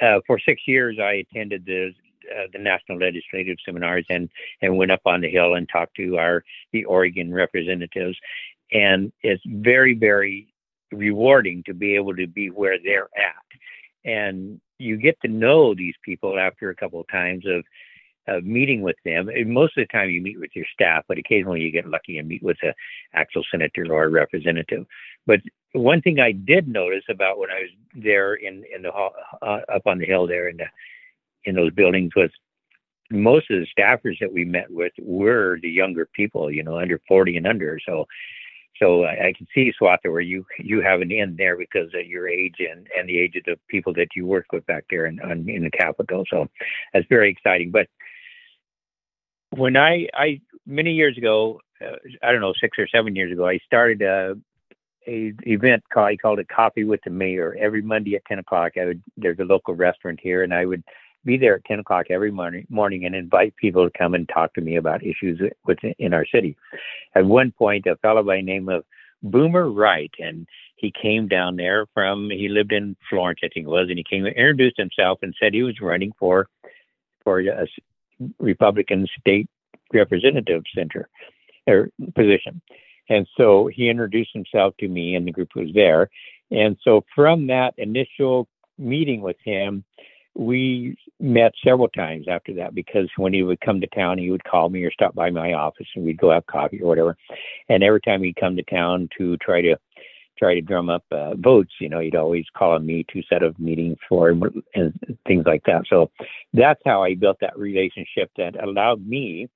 [0.00, 1.92] Uh, for six years, I attended the
[2.36, 4.28] uh, the national legislative seminars and
[4.62, 8.16] and went up on the hill and talked to our the Oregon representatives,
[8.72, 10.48] and it's very very
[10.92, 15.94] rewarding to be able to be where they're at, and you get to know these
[16.04, 17.64] people after a couple of times of
[18.28, 19.28] uh, meeting with them.
[19.28, 22.18] And most of the time, you meet with your staff, but occasionally you get lucky
[22.18, 22.74] and meet with an
[23.14, 24.86] actual senator or a representative.
[25.26, 25.40] But
[25.72, 29.86] one thing I did notice about when I was there in in the uh, up
[29.86, 30.66] on the hill there in the
[31.48, 32.30] in those buildings was
[33.10, 37.00] most of the staffers that we met with were the younger people, you know, under
[37.08, 37.78] 40 and under.
[37.86, 38.06] So
[38.78, 42.06] so I, I can see Swatha where you you have an end there because of
[42.06, 45.06] your age and and the age of the people that you work with back there
[45.06, 46.24] in in the capital.
[46.30, 46.48] So
[46.92, 47.70] that's very exciting.
[47.70, 47.88] But
[49.50, 53.48] when I, I many years ago, uh, I don't know, six or seven years ago,
[53.48, 54.36] I started a,
[55.06, 57.56] a event called I called it Coffee with the Mayor.
[57.58, 60.84] Every Monday at ten o'clock, I would there's a local restaurant here, and I would
[61.28, 64.54] be there at ten o'clock every morning morning and invite people to come and talk
[64.54, 66.56] to me about issues within our city.
[67.14, 68.82] At one point, a fellow by the name of
[69.22, 73.70] Boomer Wright, and he came down there from he lived in Florence, I think it
[73.70, 76.48] was, and he came and introduced himself and said he was running for
[77.24, 77.66] for a
[78.38, 79.48] Republican state
[79.92, 81.10] representative center
[81.66, 82.62] or position.
[83.10, 86.08] And so he introduced himself to me, and the group was there.
[86.50, 89.84] And so from that initial meeting with him,
[90.38, 94.44] we met several times after that because when he would come to town, he would
[94.44, 97.16] call me or stop by my office, and we'd go have coffee or whatever.
[97.68, 99.76] And every time he'd come to town to try to
[100.38, 103.58] try to drum up uh, votes, you know, he'd always call me to set up
[103.58, 105.82] meetings for him and things like that.
[105.90, 106.12] So
[106.52, 109.48] that's how I built that relationship that allowed me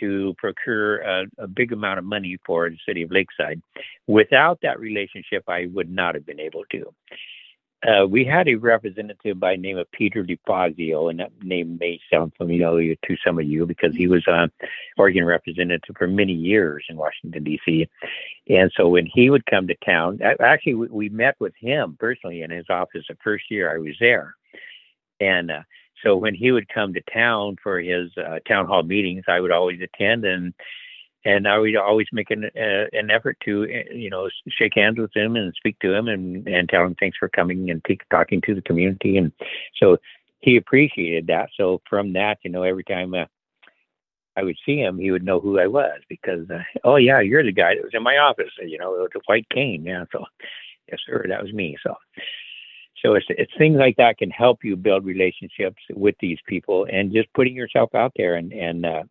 [0.00, 3.60] to procure a, a, big amount of money for the city of Lakeside.
[4.06, 6.94] Without that relationship, I would not have been able to
[7.86, 12.00] uh, we had a representative by the name of Peter DeFazio, and that name may
[12.12, 14.50] sound familiar to some of you because he was an
[14.96, 17.88] Oregon representative for many years in Washington, D.C.
[18.48, 22.42] And so when he would come to town, actually, we, we met with him personally
[22.42, 24.34] in his office the first year I was there.
[25.20, 25.62] And uh,
[26.02, 29.52] so when he would come to town for his uh, town hall meetings, I would
[29.52, 30.52] always attend and
[31.24, 34.98] and I would always make an uh, an effort to uh, you know shake hands
[34.98, 38.00] with him and speak to him and and tell him thanks for coming and t-
[38.10, 39.32] talking to the community and
[39.76, 39.98] so
[40.40, 41.50] he appreciated that.
[41.56, 43.24] So from that, you know, every time uh,
[44.36, 47.42] I would see him, he would know who I was because, uh, oh yeah, you're
[47.42, 48.50] the guy that was in my office.
[48.60, 49.84] You know, the white cane.
[49.84, 50.24] Yeah, so
[50.88, 51.76] yes, sir, that was me.
[51.82, 51.94] So,
[53.02, 57.12] so it's it's things like that can help you build relationships with these people, and
[57.12, 58.36] just putting yourself out there.
[58.36, 59.02] And and uh,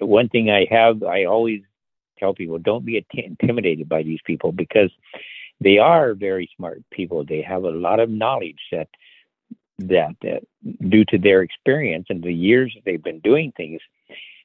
[0.00, 1.62] one thing I have, I always
[2.18, 4.90] tell people, don't be intimidated by these people because
[5.60, 7.24] they are very smart people.
[7.24, 8.88] They have a lot of knowledge that
[9.78, 10.42] that, that
[10.90, 13.80] due to their experience and the years they've been doing things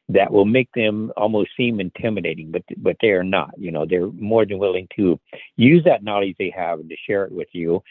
[0.07, 4.07] that will make them almost seem intimidating but but they are not you know they're
[4.11, 5.19] more than willing to
[5.57, 7.81] use that knowledge they have and to share it with you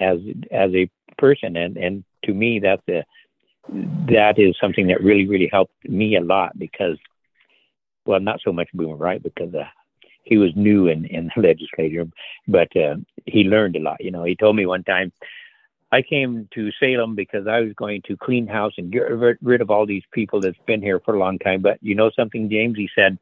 [0.00, 0.18] as
[0.52, 3.04] as a person and and to me that's a
[3.68, 6.96] that is something that really really helped me a lot because
[8.06, 9.64] well not so much boomer right because uh,
[10.24, 12.06] he was new in in the legislature
[12.46, 15.12] but uh, he learned a lot you know he told me one time
[15.90, 19.04] I came to Salem because I was going to clean house and get
[19.40, 21.62] rid of all these people that's been here for a long time.
[21.62, 22.76] But you know something, James?
[22.76, 23.18] He said,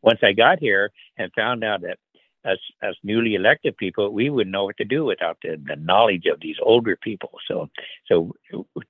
[0.00, 1.98] once I got here and found out that
[2.46, 6.26] as as newly elected people, we wouldn't know what to do without the, the knowledge
[6.26, 7.30] of these older people.
[7.48, 7.68] So
[8.06, 8.34] so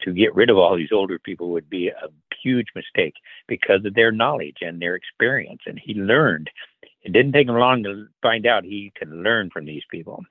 [0.03, 2.09] to get rid of all these older people would be a
[2.43, 3.15] huge mistake
[3.49, 5.63] because of their knowledge and their experience.
[5.67, 6.51] And he learned.
[7.03, 10.25] It didn't take him long to find out he could learn from these people.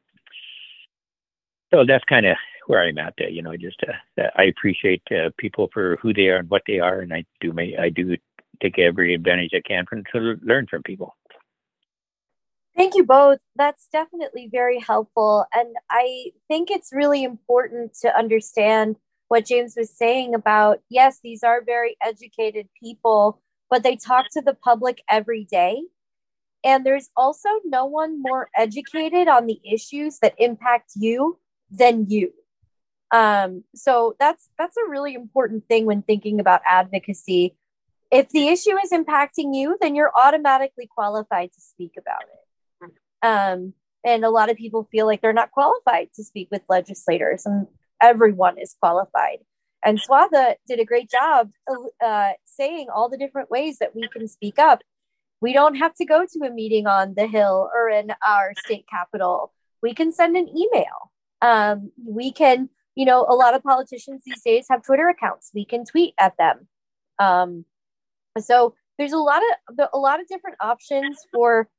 [1.74, 2.36] So that's kind of
[2.68, 3.14] where I'm at.
[3.18, 3.30] there.
[3.30, 6.80] you know, just uh, I appreciate uh, people for who they are and what they
[6.80, 8.16] are, and I do may I do
[8.62, 11.16] take every advantage I can from to learn from people.
[12.78, 13.40] Thank you both.
[13.56, 19.90] That's definitely very helpful, and I think it's really important to understand what James was
[19.90, 25.46] saying about yes, these are very educated people, but they talk to the public every
[25.46, 25.84] day.
[26.64, 32.34] And there's also no one more educated on the issues that impact you than you.
[33.12, 37.56] Um, so that's that's a really important thing when thinking about advocacy.
[38.12, 42.45] If the issue is impacting you, then you're automatically qualified to speak about it.
[43.26, 47.46] Um, and a lot of people feel like they're not qualified to speak with legislators,
[47.46, 47.68] and
[48.02, 49.40] everyone is qualified.
[49.84, 51.52] And Swatha did a great job
[52.04, 54.82] uh, saying all the different ways that we can speak up.
[55.42, 58.86] We don't have to go to a meeting on the Hill or in our state
[58.90, 59.54] capitol.
[59.82, 61.12] We can send an email.
[61.42, 65.52] Um, we can you know, a lot of politicians these days have Twitter accounts.
[65.54, 66.68] We can tweet at them.
[67.20, 67.66] Um,
[68.40, 71.70] so there's a lot of a lot of different options for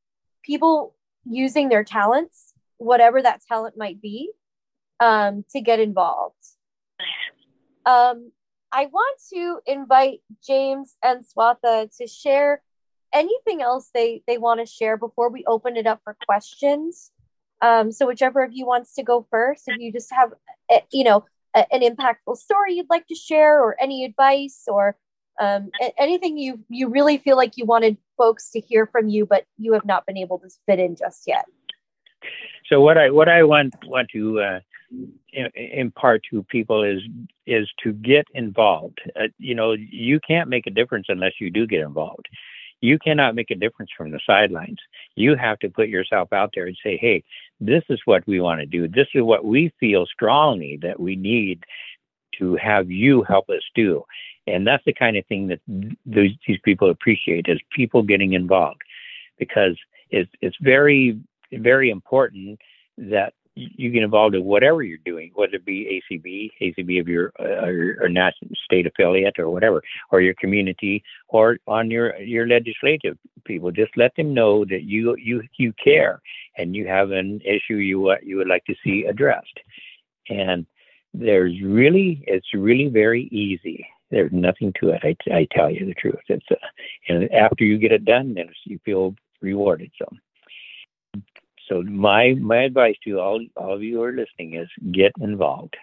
[0.45, 0.95] people
[1.29, 4.31] using their talents, whatever that talent might be,
[5.01, 6.35] um, to get involved.
[7.85, 8.33] Um,
[8.73, 12.63] I want to invite James and Swatha to share
[13.13, 17.13] anything else they they want to share before we open it up for questions.
[17.63, 20.33] Um, so whichever of you wants to go first, if you just have,
[20.93, 24.97] you know, an impactful story you'd like to share, or any advice, or
[25.41, 29.45] um, anything you you really feel like you wanted folks to hear from you, but
[29.59, 31.45] you have not been able to fit in just yet.
[32.67, 34.61] So what I what I want want to uh,
[35.55, 37.01] impart to people is
[37.47, 39.01] is to get involved.
[39.19, 42.27] Uh, you know, you can't make a difference unless you do get involved
[42.81, 44.79] you cannot make a difference from the sidelines.
[45.15, 47.25] You have to put yourself out there and say, hey,
[47.61, 48.87] this is what we want to do.
[48.89, 51.65] This is what we feel strongly that we need
[52.39, 54.05] to have you help us do.
[54.47, 55.61] And that's the kind of thing that
[56.05, 58.81] these, these people appreciate is people getting involved
[59.39, 59.77] because
[60.11, 61.19] it's, it's very,
[61.53, 62.61] very important
[62.97, 67.33] that you get involved in whatever you're doing, whether it be ACB, ACB of your
[67.41, 72.47] uh, or, or national state affiliate or whatever, or your community, or on your your
[72.47, 73.71] legislative people.
[73.71, 76.21] Just let them know that you you you care
[76.59, 79.59] and you have an issue you uh, you would like to see addressed.
[80.29, 80.67] And
[81.15, 83.87] there's really it's really very easy.
[84.11, 85.01] There's nothing to it.
[85.03, 86.21] I, I tell you the truth.
[86.29, 86.55] It's uh,
[87.09, 89.91] and after you get it done, then you feel rewarded.
[89.99, 90.07] So
[91.69, 95.77] so my my advice to all all of you who are listening is get involved.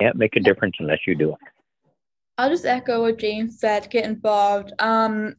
[0.00, 1.38] Can't make a difference unless you do it.
[2.38, 3.90] I'll just echo what James said.
[3.90, 4.72] Get involved.
[4.78, 5.36] Um,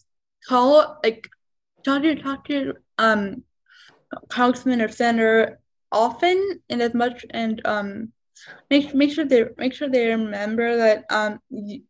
[0.48, 1.30] call like
[1.84, 3.44] talk to talk to um
[4.30, 5.60] congressman or senator
[5.92, 8.12] often and as much and um
[8.70, 11.40] make make sure they make sure they remember that um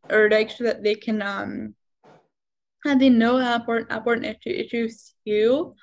[0.10, 1.76] or make sure that they can um
[2.86, 5.76] and they know how important important issue, issues you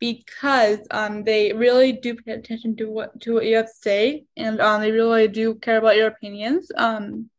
[0.00, 4.24] because um, they really do pay attention to what to what you have to say,
[4.36, 6.70] and um, they really do care about your opinions.
[6.76, 7.30] Um,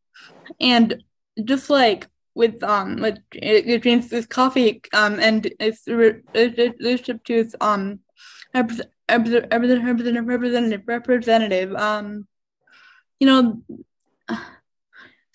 [0.60, 1.04] and
[1.44, 7.56] just like with um with it drinks this coffee um and its leadership to its
[7.62, 8.00] um
[9.10, 12.28] representative representative representative um
[13.20, 13.62] you know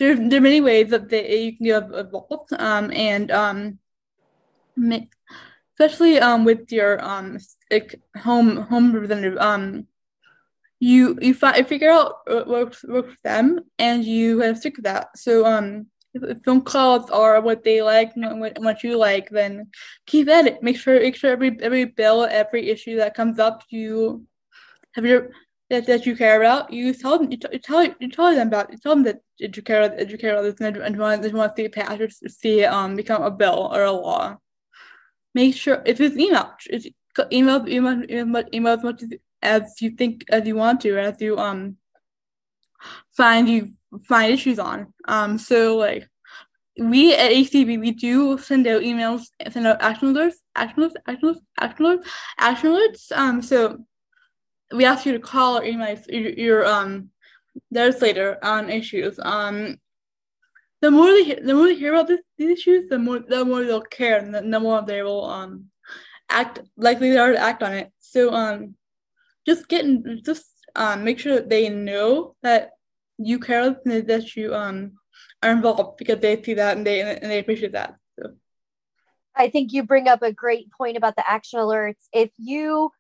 [0.01, 3.79] there, there are many ways that they, you can get involved, um, and um,
[5.79, 7.39] especially um, with your um,
[8.17, 9.87] home home representative, um,
[10.81, 14.87] you you find figure out what works works for them, and you have stick with
[14.87, 15.19] that.
[15.19, 19.71] So um, if phone calls are what they like and what, what you like, then
[20.07, 20.63] keep at it.
[20.63, 24.27] Make sure make sure every every bill, every issue that comes up, you
[24.95, 25.31] have your
[25.71, 28.49] that, that you care about, you tell them, you, t- you tell you tell them
[28.49, 31.25] about, you tell them that you care, that you care about this, and you want,
[31.25, 33.93] you want to see it pass or see it um become a bill or a
[33.93, 34.37] law.
[35.35, 36.51] Make sure if it's email,
[37.33, 39.05] email, email, email, email as much
[39.43, 41.77] as you think as you want to, as you um
[43.13, 43.73] find you
[44.07, 44.93] find issues on.
[45.07, 46.09] Um, so like
[46.79, 51.29] we at ACB, we do send out emails, send out action alerts, action alerts, action
[51.29, 52.07] alerts, action alerts,
[52.39, 53.13] action alerts.
[53.13, 53.85] Um, so
[54.73, 57.11] we ask you to call or email your, your um
[57.71, 59.19] legislator on issues.
[59.21, 59.77] Um,
[60.81, 63.65] the more they the more they hear about this, these issues, the more the more
[63.65, 65.67] they'll care, and the, the more they will um
[66.31, 67.93] act likely they are to act on it.
[67.99, 68.75] So um,
[69.47, 72.71] just getting just um make sure that they know that
[73.23, 74.93] you care that you um
[75.43, 77.97] are involved because they see that and they and they appreciate that.
[78.19, 78.33] So.
[79.37, 82.09] I think you bring up a great point about the action alerts.
[82.13, 82.91] If you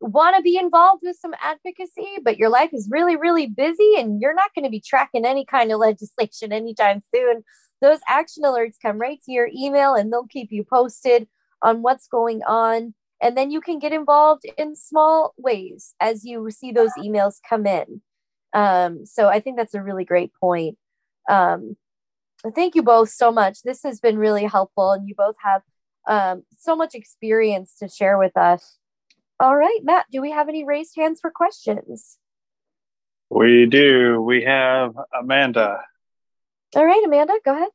[0.00, 4.20] want to be involved with some advocacy, but your life is really, really busy and
[4.20, 7.44] you're not going to be tracking any kind of legislation anytime soon,
[7.80, 11.28] those action alerts come right to your email and they'll keep you posted
[11.62, 12.94] on what's going on.
[13.20, 17.66] And then you can get involved in small ways as you see those emails come
[17.66, 18.02] in.
[18.52, 20.76] Um, so I think that's a really great point.
[21.28, 21.76] Um,
[22.54, 23.62] thank you both so much.
[23.62, 25.62] This has been really helpful, and you both have
[26.08, 28.78] um, so much experience to share with us.
[29.40, 32.18] All right, Matt, do we have any raised hands for questions?
[33.30, 34.20] We do.
[34.20, 35.80] We have Amanda.
[36.76, 37.70] All right, Amanda, go ahead.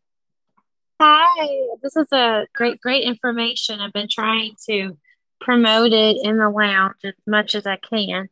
[0.99, 3.79] Hi, this is a great, great information.
[3.79, 4.97] I've been trying to
[5.39, 8.29] promote it in the lounge as much as I can.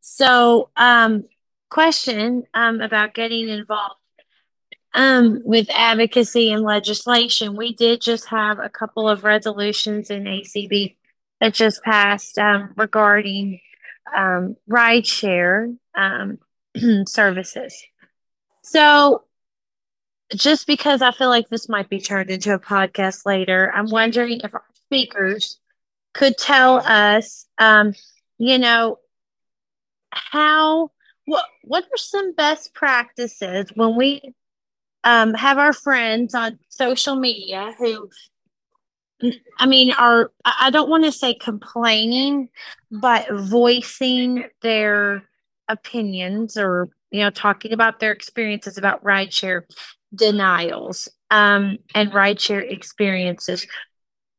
[0.00, 1.24] So, um,
[1.68, 3.96] question um, about getting involved
[4.94, 7.56] um, with advocacy and legislation.
[7.56, 10.96] We did just have a couple of resolutions in ACB
[11.40, 13.60] that just passed um, regarding
[14.16, 16.38] um, rideshare um,
[17.06, 17.76] services.
[18.62, 19.24] So,
[20.34, 24.40] just because I feel like this might be turned into a podcast later, I'm wondering
[24.42, 25.60] if our speakers
[26.14, 27.92] could tell us, um,
[28.38, 28.98] you know,
[30.10, 30.90] how
[31.26, 34.22] what what are some best practices when we
[35.04, 38.08] um, have our friends on social media who
[39.58, 42.50] I mean, are I don't want to say complaining,
[42.90, 45.22] but voicing their
[45.68, 49.62] opinions or you know talking about their experiences about rideshare
[50.14, 53.66] denials um, and rideshare experiences,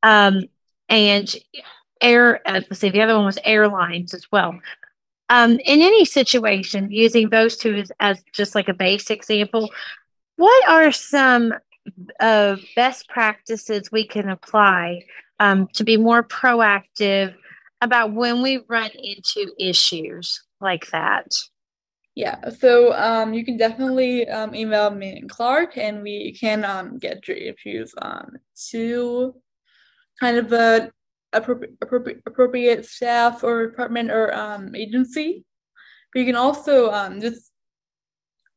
[0.04, 0.44] um,
[0.90, 1.36] and
[2.00, 2.48] air.
[2.48, 4.60] Uh, let's see, the other one was airlines as well.
[5.30, 9.69] Um, in any situation, using those two as, as just like a base example,
[10.38, 11.53] what are some
[12.19, 15.01] of best practices we can apply
[15.39, 17.36] um, to be more proactive
[17.82, 21.36] about when we run into issues like that?
[22.15, 26.97] Yeah, so um, you can definitely um, email me and Clark, and we can um,
[26.97, 28.38] get your issues um,
[28.71, 29.36] to
[30.19, 30.91] kind of a
[31.34, 35.45] appropriate, appropriate, appropriate staff or department or um, agency.
[36.13, 37.51] But you can also um, just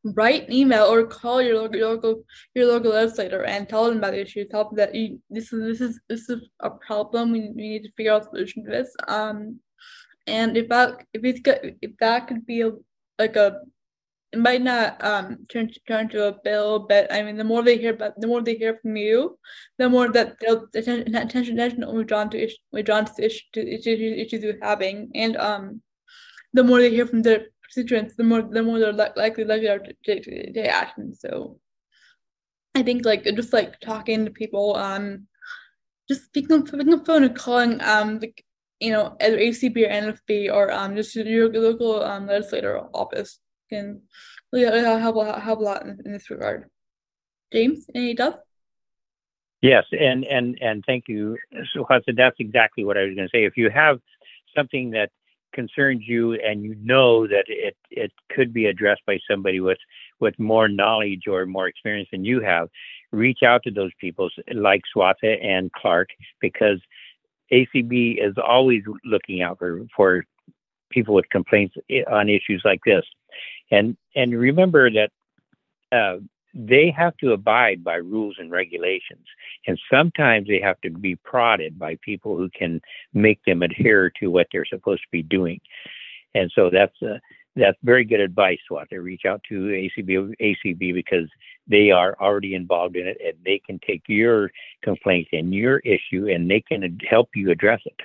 [0.05, 3.99] write an email or call your local, your local your local legislator and tell them
[3.99, 4.47] about the issue.
[4.47, 7.33] Tell them that you, this is this is this is a problem.
[7.33, 8.95] We, we need to figure out a solution to this.
[9.09, 9.61] Um,
[10.27, 11.41] and if that if it's
[11.83, 12.73] if that could be a,
[13.19, 13.61] like a
[14.33, 17.79] it might not um turn turn to a bill, but I mean the more they
[17.79, 19.39] hear about the more they hear from you,
[19.79, 23.61] the more that they'll attention attention will be drawn to issue drawn to issue to
[23.61, 25.11] issues issues you're having.
[25.15, 25.83] And um
[26.53, 29.67] the more they hear from their constituents, the more the more they're li- likely likely
[29.67, 31.15] to take, to take action.
[31.15, 31.59] So
[32.77, 35.27] I think like just like talking to people, um,
[36.09, 38.33] just picking up picking up phone and calling um the
[38.79, 44.03] you know either ACB or NFB or um just your local um legislator office can
[44.53, 46.69] help help a lot in, in this regard.
[47.53, 48.39] James, any thoughts?
[49.63, 51.37] Yes, and and and thank you,
[51.75, 53.45] so That's exactly what I was going to say.
[53.45, 53.99] If you have
[54.57, 55.11] something that
[55.53, 59.79] concerns you and you know that it it could be addressed by somebody with
[60.21, 62.69] with more knowledge or more experience than you have
[63.13, 66.09] reach out to those people like Swatha and Clark
[66.41, 66.81] because
[67.53, 70.25] ACB is always looking out for for
[70.91, 71.77] people with complaints
[72.11, 73.05] on issues like this
[73.71, 75.11] and and remember that
[75.93, 76.19] uh,
[76.55, 79.25] they have to abide by rules and regulations.
[79.67, 82.81] And sometimes they have to be prodded by people who can
[83.15, 85.61] make them adhere to what they're supposed to be doing.
[86.35, 87.19] And so that's uh,
[87.57, 91.29] that's very good advice, Swatha To reach out to ACB ACB because
[91.67, 94.51] they are already involved in it and they can take your
[94.83, 97.97] complaint and your issue and they can help you address it.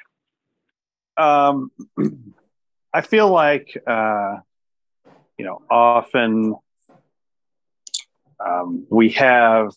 [1.17, 1.71] Um,
[2.95, 4.37] I feel like uh,
[5.37, 6.55] you know often
[8.39, 9.71] um, we have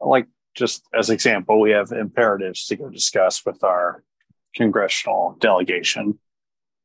[0.00, 4.04] like just as example we have imperatives to go discuss with our
[4.54, 6.20] congressional delegation.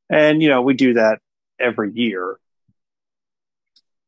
[0.10, 1.20] And you know we do that
[1.60, 2.40] every year.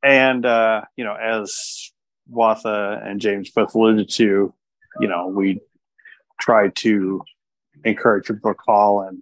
[0.02, 1.92] And uh, you know as
[2.34, 4.52] Swatha and james both alluded to
[5.00, 5.62] you know we
[6.42, 7.22] try to
[7.84, 9.22] encourage people to call and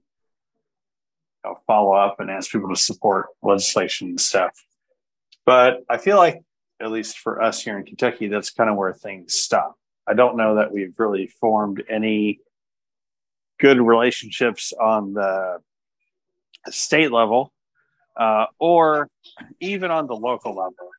[1.43, 4.51] know, follow up and ask people to support legislation and stuff
[5.45, 6.41] but I feel like,
[6.79, 9.75] at least for us here in Kentucky, that's kind of where things stop.
[10.07, 12.39] I don't know that we've really formed any
[13.59, 15.59] good relationships on the
[16.69, 17.53] state level
[18.17, 19.07] uh, or
[19.59, 20.89] even on the local level.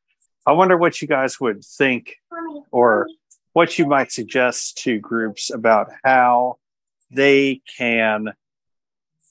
[0.46, 2.16] I wonder what you guys would think
[2.70, 3.08] or
[3.52, 6.58] what you might suggest to groups about how
[7.10, 8.32] they can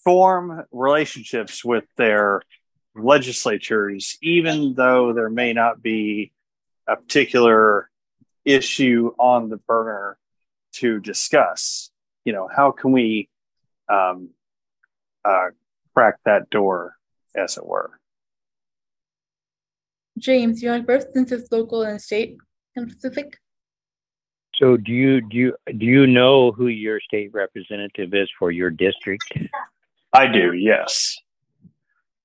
[0.04, 2.42] form relationships with their
[2.96, 6.32] legislatures, even though there may not be
[6.88, 7.90] a particular
[8.46, 10.18] issue on the burner
[10.74, 11.90] to discuss.
[12.26, 13.30] You know, how can we
[13.90, 14.30] um,
[15.24, 15.50] uh,
[15.94, 16.96] crack that door,
[17.36, 18.00] as it were?
[20.18, 22.38] James, you want first since it's local and state
[22.76, 23.38] and specific?
[24.56, 28.70] So do you do you do you know who your state representative is for your
[28.70, 29.24] district?
[30.14, 31.18] I do, yes.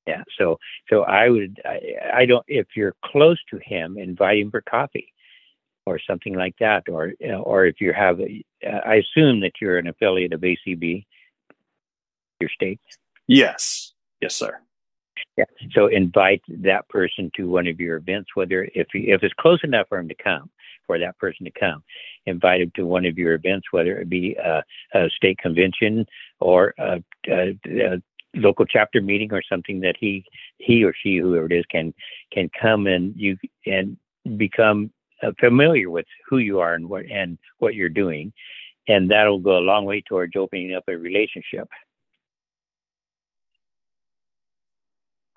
[0.06, 0.58] Yeah so
[0.88, 1.80] so i would I,
[2.20, 5.12] I don't if you're close to him invite him for coffee
[5.84, 8.42] or something like that or you know, or if you have a,
[8.86, 11.04] i assume that you're an affiliate of acb
[12.40, 12.80] your state?
[13.26, 13.92] Yes.
[14.22, 14.58] Yes sir
[15.36, 15.44] yeah.
[15.72, 19.88] So invite that person to one of your events whether if if it's close enough
[19.88, 20.50] for him to come
[20.86, 21.82] for that person to come
[22.26, 24.62] invite him to one of your events whether it be a,
[24.94, 26.06] a state convention
[26.40, 28.02] or a, a, a
[28.34, 30.24] local chapter meeting or something that he
[30.58, 31.92] he or she whoever it is can
[32.32, 33.96] can come and you and
[34.36, 34.90] become
[35.22, 38.32] uh, familiar with who you are and what and what you're doing.
[38.86, 41.68] And that'll go a long way towards opening up a relationship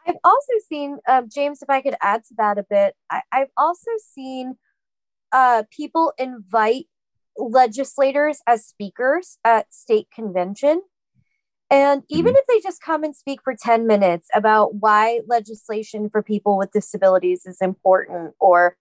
[0.07, 3.51] i've also seen um, james if i could add to that a bit I, i've
[3.57, 4.55] also seen
[5.33, 6.87] uh, people invite
[7.37, 10.81] legislators as speakers at state convention
[11.71, 12.37] and even mm-hmm.
[12.37, 16.73] if they just come and speak for 10 minutes about why legislation for people with
[16.73, 18.75] disabilities is important or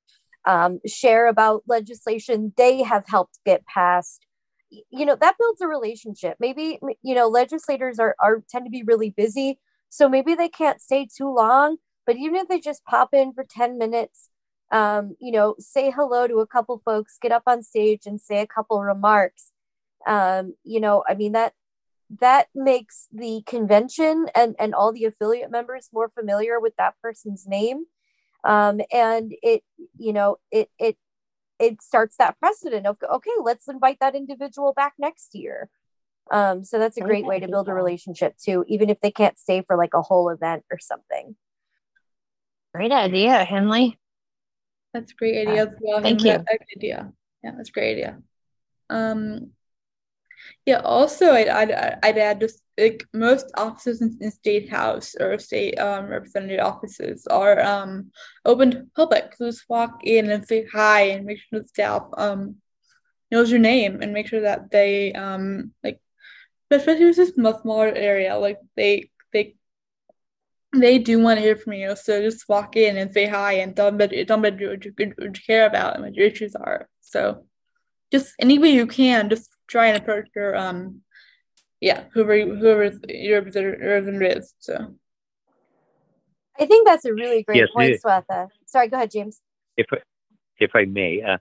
[0.45, 4.27] um, share about legislation they have helped get passed,
[4.71, 6.37] you know, that builds a relationship.
[6.41, 9.61] Maybe, you know, legislators are, are tend to be really busy.
[9.91, 11.76] So maybe they can't stay too long,
[12.07, 14.30] but even if they just pop in for 10 minutes,
[14.72, 18.41] um, you know, say hello to a couple folks, get up on stage and say
[18.41, 19.51] a couple remarks.
[20.07, 21.53] Um, you know, I mean, that
[22.20, 27.47] that makes the convention and, and all the affiliate members more familiar with that person's
[27.47, 27.84] name.
[28.43, 29.62] Um, and it,
[29.99, 30.97] you know, it, it,
[31.59, 35.68] it starts that precedent of, okay, let's invite that individual back next year.
[36.31, 39.39] Um, so that's a great way to build a relationship too, even if they can't
[39.39, 41.35] stay for like a whole event or something.
[42.72, 43.99] Great idea, Henley.
[44.95, 46.01] That's a great idea as well.
[46.01, 46.45] Thank you.
[46.76, 47.12] Idea.
[47.43, 48.22] Yeah, that's a great idea.
[48.89, 49.51] Um,
[50.66, 55.39] yeah, also I'd, I'd, I'd add just like most offices in, in state house or
[55.39, 58.11] state um, representative offices are um,
[58.45, 59.35] open to public.
[59.37, 62.57] So just walk in and say hi and make sure the staff um,
[63.31, 66.01] knows your name and make sure that they um, like
[66.71, 69.55] especially if it's a smaller area like they they
[70.73, 71.97] they do want to hear from you.
[71.97, 74.99] So just walk in and say hi and tell them, tell them what you, what
[74.99, 76.89] you care about and what your issues are.
[77.01, 77.45] So
[78.12, 81.03] just any way you can, just try and approach your um
[81.81, 84.95] yeah whoever whoever your representative is so
[86.59, 89.41] i think that's a really great yes, point swatha sorry go ahead james
[89.77, 89.87] if
[90.59, 91.39] if i may uh,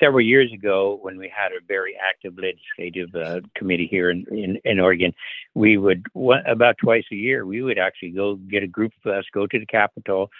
[0.00, 4.58] several years ago when we had a very active legislative uh, committee here in, in,
[4.64, 5.12] in Oregon,
[5.54, 6.04] we would
[6.46, 9.58] about twice a year we would actually go get a group of us go to
[9.58, 10.30] the Capitol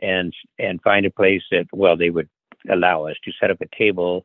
[0.00, 2.28] and and find a place that well they would
[2.70, 4.24] allow us to set up a table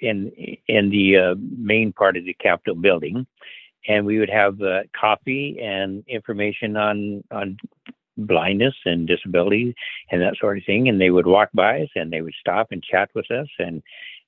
[0.00, 0.30] in
[0.66, 3.26] in the uh, main part of the Capitol building,
[3.88, 7.56] and we would have uh, coffee and information on on
[8.16, 9.74] blindness and disability
[10.10, 10.88] and that sort of thing.
[10.88, 13.82] And they would walk by us and they would stop and chat with us and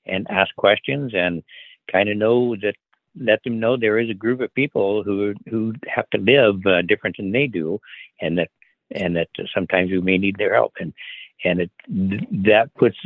[0.05, 1.43] and ask questions and
[1.91, 2.75] kind of know that
[3.21, 6.83] let them know there is a group of people who who have to live uh,
[6.83, 7.79] different than they do,
[8.21, 8.51] and that
[8.93, 10.93] and that sometimes we may need their help and
[11.45, 11.71] and it
[12.45, 12.97] that puts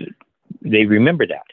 [0.62, 1.44] they remember that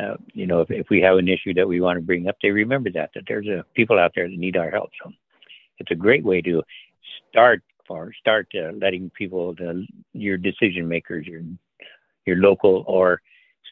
[0.00, 2.36] uh, you know, if, if we have an issue that we want to bring up,
[2.42, 4.90] they remember that that there's a people out there that need our help.
[5.02, 5.12] So
[5.78, 6.62] it's a great way to
[7.30, 11.42] start or start uh, letting people, the, your decision makers, your
[12.26, 13.20] your local or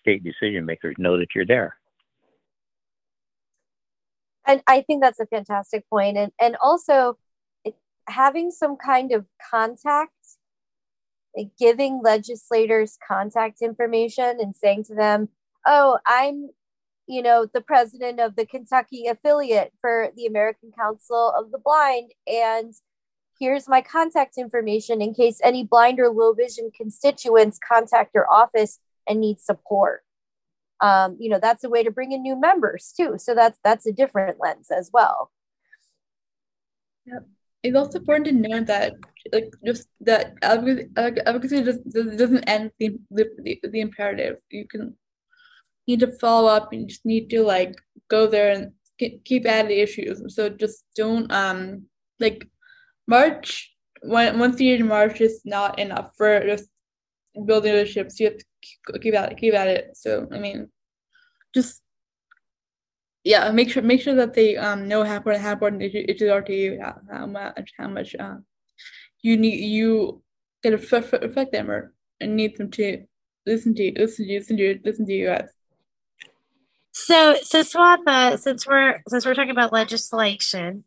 [0.01, 1.77] state decision makers, know that you're there.
[4.47, 7.17] And I think that's a fantastic point, and and also
[7.65, 7.75] it,
[8.09, 10.13] having some kind of contact,
[11.37, 15.29] like giving legislators contact information and saying to them,
[15.67, 16.51] oh, I'm,
[17.07, 22.11] you know, the president of the Kentucky affiliate for the American Council of the Blind.
[22.27, 22.75] And
[23.43, 28.79] here's my contact information in case any blind or low vision constituents contact your office
[29.09, 30.05] and need support.
[30.81, 33.11] Um, you know, that's a way to bring in new members too.
[33.19, 35.33] So that's that's a different lens as well.
[37.07, 37.23] Yep.
[37.65, 38.95] It's also important to note that,
[39.33, 43.25] like, just that advocacy, advocacy just doesn't end the, the,
[43.73, 44.37] the imperative.
[44.51, 44.97] You can
[45.87, 47.75] need to follow up and just need to like
[48.09, 48.73] go there and
[49.25, 50.23] keep at the issues.
[50.35, 51.87] So just don't um
[52.21, 52.49] like
[53.07, 53.73] March
[54.03, 56.69] when once you year March is not enough for just
[57.47, 58.19] building relationships.
[58.21, 59.91] You have to keep at it, keep at it.
[59.95, 60.71] So I mean,
[61.55, 61.83] just
[63.25, 66.43] yeah, make sure make sure that they um know how important how important issues are
[66.43, 68.37] to you, how, how much how much uh,
[69.23, 70.23] you need you
[70.63, 73.05] can affect, affect them or need them to
[73.47, 75.49] listen to you, listen to you, listen to you, listen to you guys.
[76.93, 80.85] So, so Swatha, since we're since we're talking about legislation,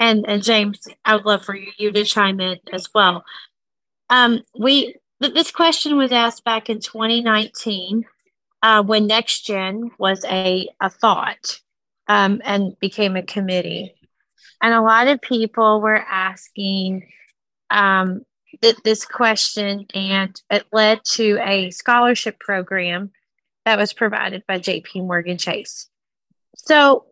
[0.00, 3.24] and and James, I would love for you, to chime in as well.
[4.10, 8.04] Um, we this question was asked back in 2019
[8.62, 11.60] uh, when Next Gen was a a thought
[12.08, 13.94] um, and became a committee,
[14.60, 17.06] and a lot of people were asking
[17.70, 18.22] um,
[18.60, 23.12] th- this question, and it led to a scholarship program
[23.64, 25.88] that was provided by JP Morgan Chase.
[26.56, 27.06] So,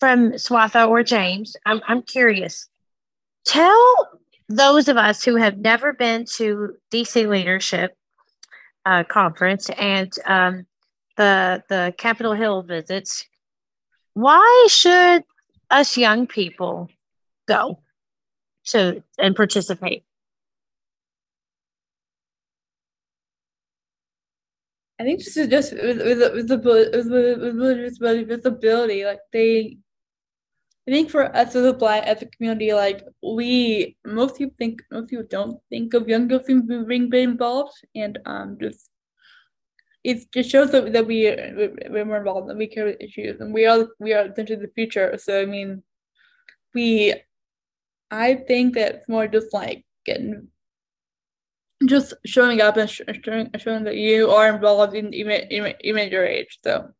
[0.00, 2.68] from Swatha or James, I'm, I'm curious.
[3.44, 4.08] Tell
[4.48, 7.96] those of us who have never been to DC Leadership
[8.84, 10.66] uh, Conference and um,
[11.16, 13.24] the the Capitol Hill visits,
[14.14, 15.24] why should
[15.70, 16.88] us young people
[17.46, 17.80] go
[18.66, 20.04] to and participate?
[25.02, 29.04] I think is just with with with, the with, with visibility.
[29.04, 29.78] Like they,
[30.86, 34.80] I think for us as a blind as a community, like we most people think
[34.92, 38.90] most people don't think of young girls being being involved, and um just
[40.04, 41.24] it just shows that, that we
[41.90, 44.72] we're more involved and we care about issues and we are we are essentially the
[44.76, 45.18] future.
[45.18, 45.82] So I mean,
[46.74, 47.14] we,
[48.08, 50.46] I think that it's more just like getting
[51.86, 55.48] just showing up and showing, showing that you are involved in even,
[55.80, 56.58] your age.
[56.62, 56.90] So,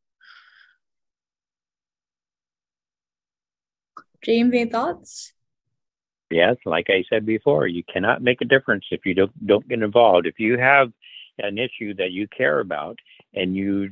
[4.23, 5.33] James, any thoughts?
[6.31, 9.83] Yes, like I said before, you cannot make a difference if you don't don't get
[9.83, 10.27] involved.
[10.27, 10.91] If you have
[11.39, 12.99] an issue that you care about
[13.35, 13.91] and you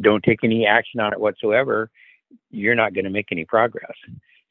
[0.00, 1.90] don't take any action on it whatsoever,
[2.50, 3.96] you're not going to make any progress.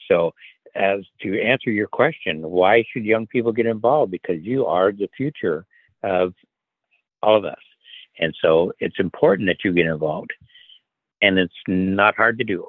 [0.08, 0.34] So
[0.76, 4.12] as to answer your question, why should young people get involved?
[4.12, 5.66] Because you are the future
[6.04, 6.34] of
[7.22, 7.60] all of us.
[8.20, 10.32] And so it's important that you get involved.
[11.22, 12.68] And it's not hard to do.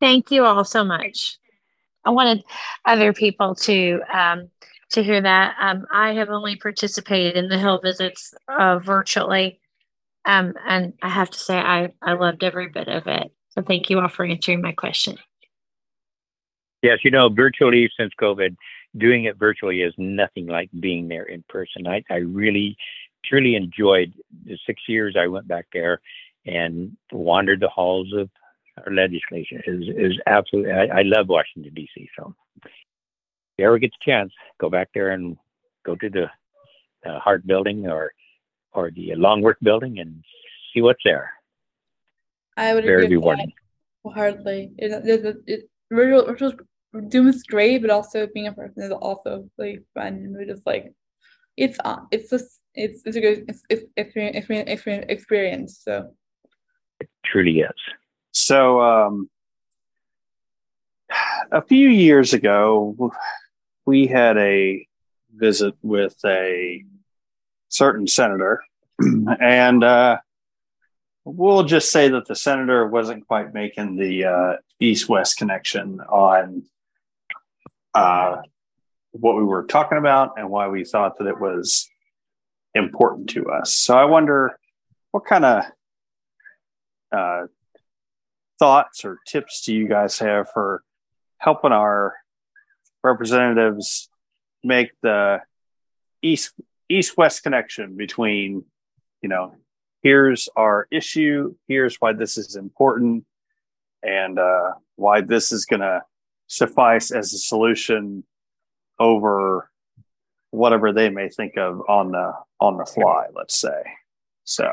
[0.00, 1.38] Thank you all so much.
[2.04, 2.44] I wanted
[2.84, 4.50] other people to um,
[4.90, 5.56] to hear that.
[5.60, 9.60] Um, I have only participated in the Hill visits uh, virtually,
[10.24, 13.32] um, and I have to say I I loved every bit of it.
[13.62, 15.16] Thank you all for answering my question.
[16.82, 18.56] Yes, you know, virtually since COVID,
[18.96, 21.86] doing it virtually is nothing like being there in person.
[21.86, 22.76] I, I really,
[23.24, 24.12] truly enjoyed
[24.44, 26.00] the six years I went back there
[26.46, 28.30] and wandered the halls of
[28.86, 29.60] our legislation.
[29.66, 30.72] Is is absolutely.
[30.72, 32.08] I, I love Washington D.C.
[32.16, 32.34] So,
[32.64, 32.70] if
[33.58, 35.36] you ever get the chance, go back there and
[35.84, 36.24] go to the
[37.08, 38.12] uh, Hart Building or
[38.72, 40.22] or the Longworth Building and
[40.72, 41.32] see what's there.
[42.58, 43.52] I would very rewarding.
[44.04, 44.72] Hardly.
[44.78, 46.52] It, it, it, virtual, virtual
[47.10, 50.14] Zoom is great, but also being a person is also really fun.
[50.14, 50.92] And we're just like,
[51.56, 55.80] it's uh, it's just it's it's a good it's, it's experience, experience.
[55.84, 56.10] So
[57.00, 57.70] it truly is.
[58.32, 59.30] So um,
[61.52, 63.12] a few years ago,
[63.86, 64.86] we had a
[65.34, 66.84] visit with a
[67.68, 68.62] certain senator,
[69.40, 70.18] and uh,
[71.34, 76.64] we'll just say that the senator wasn't quite making the uh, east-west connection on
[77.94, 78.36] uh,
[79.12, 81.88] what we were talking about and why we thought that it was
[82.74, 83.74] important to us.
[83.76, 84.58] So I wonder
[85.10, 85.64] what kind of
[87.12, 87.46] uh,
[88.58, 90.82] thoughts or tips do you guys have for
[91.38, 92.14] helping our
[93.02, 94.08] representatives
[94.64, 95.40] make the
[96.20, 96.52] east
[96.88, 98.64] east west connection between
[99.22, 99.54] you know
[100.02, 101.54] here's our issue.
[101.66, 103.24] Here's why this is important.
[104.02, 106.02] And uh, why this is going to
[106.46, 108.24] suffice as a solution
[108.98, 109.70] over
[110.50, 113.82] whatever they may think of on the on the fly let's say.
[114.44, 114.68] So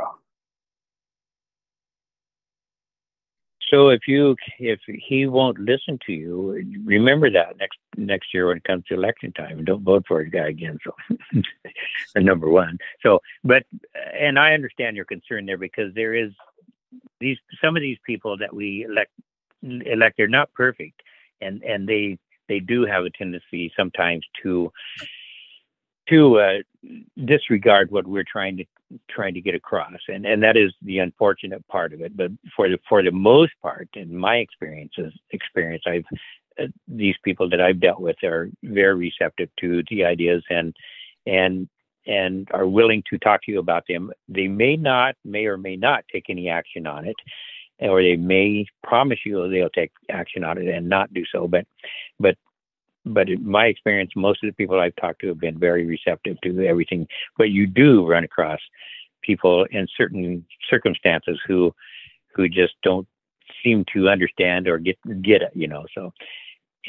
[3.71, 8.57] So if you if he won't listen to you, remember that next next year when
[8.57, 10.77] it comes to election time, don't vote for a guy again.
[10.83, 11.41] So
[12.17, 12.77] number one.
[13.01, 13.63] So but
[14.19, 16.31] and I understand your concern there because there is
[17.19, 19.11] these some of these people that we elect
[19.63, 21.01] elect they're not perfect
[21.41, 24.71] and and they they do have a tendency sometimes to
[26.09, 26.57] to uh,
[27.25, 28.65] disregard what we're trying to
[29.09, 32.15] trying to get across, and and that is the unfortunate part of it.
[32.15, 36.05] But for the for the most part, in my experiences experience, I've
[36.59, 40.75] uh, these people that I've dealt with are very receptive to the ideas and
[41.25, 41.67] and
[42.07, 44.11] and are willing to talk to you about them.
[44.27, 47.15] They may not, may or may not take any action on it,
[47.79, 51.47] or they may promise you they'll take action on it and not do so.
[51.47, 51.65] But
[52.19, 52.35] but
[53.05, 56.37] but in my experience, most of the people I've talked to have been very receptive
[56.41, 57.07] to everything.
[57.37, 58.59] But you do run across
[59.21, 61.73] people in certain circumstances who
[62.33, 63.07] who just don't
[63.63, 65.85] seem to understand or get get it, you know.
[65.93, 66.11] So,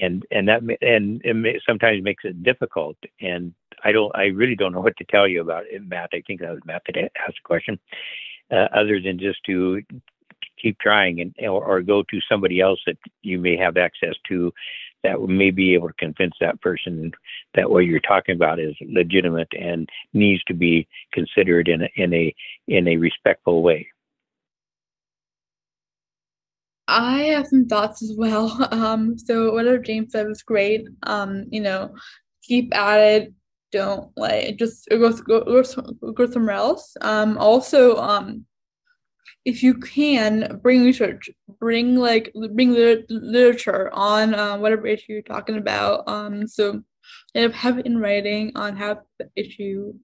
[0.01, 2.97] and and that and it sometimes makes it difficult.
[3.21, 3.55] And
[3.85, 6.11] I don't, I really don't know what to tell you about it, Matt.
[6.13, 7.79] I think that was Matt that asked the question,
[8.51, 9.83] uh, other than just to
[10.61, 14.53] keep trying and or, or go to somebody else that you may have access to
[15.07, 17.13] that may be able to convince that person
[17.55, 22.13] that what you're talking about is legitimate and needs to be considered in a, in
[22.13, 22.35] a
[22.67, 23.87] in a respectful way.
[26.89, 28.49] I have some thoughts as well.
[28.73, 30.87] Um, so whatever James said was great.
[31.05, 31.95] Um, you know,
[32.43, 33.35] keep at it.
[33.73, 36.97] Don't like it, just go go go, go somewhere else.
[37.01, 38.47] Um, also, um,
[39.47, 41.31] if you can bring research
[41.61, 46.83] bring like bring literature on uh, whatever issue you're talking about um so
[47.35, 49.95] and have it in writing on how the issue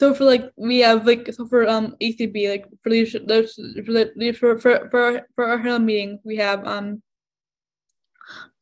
[0.00, 3.24] so for like we have like so for um ACB like for leadership
[4.36, 7.00] for for for, for our Hill meeting we have um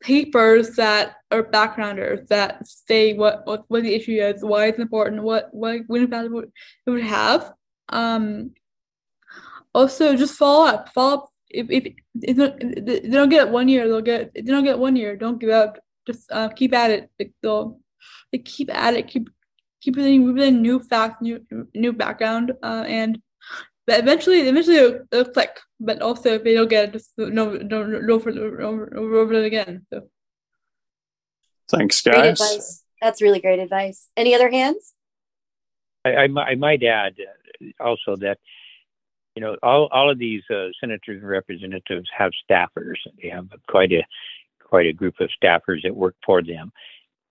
[0.00, 5.22] papers that are backgrounders that say what what, what the issue is why it's important
[5.22, 6.28] what what what impact
[6.86, 7.52] it would have
[7.88, 8.52] um
[9.74, 11.28] also just follow up follow up.
[11.52, 14.96] If, if, if they don't get one year they'll get if they don't get one
[14.96, 15.16] year.
[15.16, 15.78] Don't give up.
[16.06, 17.10] Just uh, keep at it.
[17.18, 17.80] Like they'll
[18.32, 19.08] they keep at it.
[19.08, 19.30] Keep
[19.80, 21.44] keep reading, reading new facts new
[21.74, 23.20] new background uh, and
[23.86, 25.58] but eventually eventually it'll, it'll, click.
[25.80, 29.44] But also if they don't get it just no don't go for over, over it
[29.44, 29.86] again.
[29.92, 30.02] So.
[31.70, 32.14] Thanks guys.
[32.14, 32.84] great advice.
[33.00, 34.08] that's really great advice.
[34.16, 34.94] Any other hands?
[36.04, 37.14] I, I, I might add
[37.78, 38.38] also that
[39.40, 42.96] you know, all, all of these uh, senators and representatives have staffers.
[43.22, 44.02] They have quite a
[44.62, 46.70] quite a group of staffers that work for them,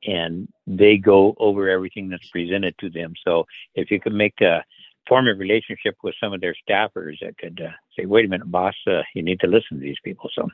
[0.04, 3.14] and they go over everything that's presented to them.
[3.24, 3.46] So
[3.76, 4.66] if you could make a
[5.08, 8.50] form a relationship with some of their staffers that could uh, say, "Wait a minute,
[8.50, 10.50] boss, uh, you need to listen to these people." So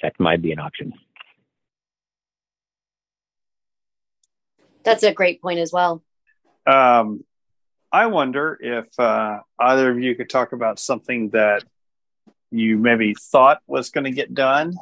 [0.00, 0.94] that might be an option.
[4.82, 6.02] That's a great point as well.
[6.66, 7.22] Um,
[7.92, 11.64] I wonder if uh, either of you could talk about something that
[12.50, 14.74] you maybe thought was going to get done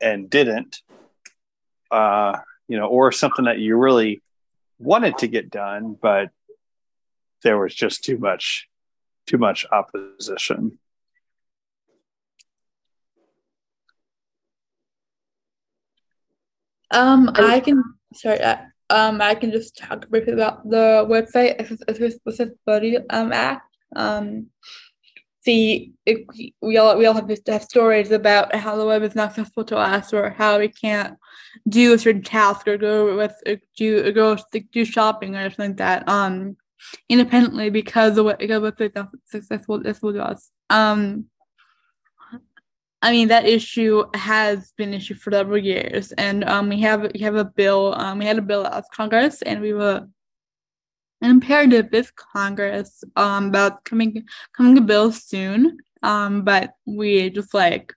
[0.00, 0.80] and didn't,
[1.90, 2.38] uh,
[2.68, 4.22] you know, or something that you really
[4.78, 6.30] wanted to get done, but
[7.42, 8.68] there was just too much,
[9.26, 10.78] too much opposition.
[16.92, 17.82] Um, I can.
[18.14, 23.62] Sorry, I, um, I can just talk briefly about the website Accessibility um, Act.
[23.94, 24.46] Um,
[25.44, 26.26] the it,
[26.60, 29.76] we all we all have, have stories about how the web is not accessible to
[29.76, 31.16] us, or how we can't
[31.68, 33.34] do a certain task, or go with
[33.76, 34.36] do go
[34.72, 36.08] do shopping or something like that.
[36.08, 36.56] Um,
[37.08, 40.50] independently because the web website is not accessible, accessible to us.
[40.68, 41.26] Um,
[43.06, 47.08] I mean that issue has been an issue for several years, and um, we have
[47.14, 47.94] we have a bill.
[47.96, 50.08] Um, we had a bill of Congress, and we were
[51.22, 54.24] imperative with Congress um about coming
[54.56, 55.78] coming a bill soon.
[56.02, 57.94] Um, but we just like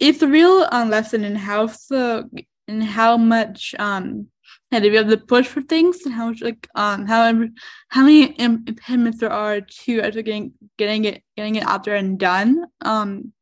[0.00, 2.28] it's a real um, lesson in how the
[2.66, 4.26] in how much um
[4.72, 7.32] had to be able to push for things and how much like um how
[7.90, 12.18] how many impediments there are to actually getting getting it getting it out there and
[12.18, 12.64] done.
[12.80, 13.32] Um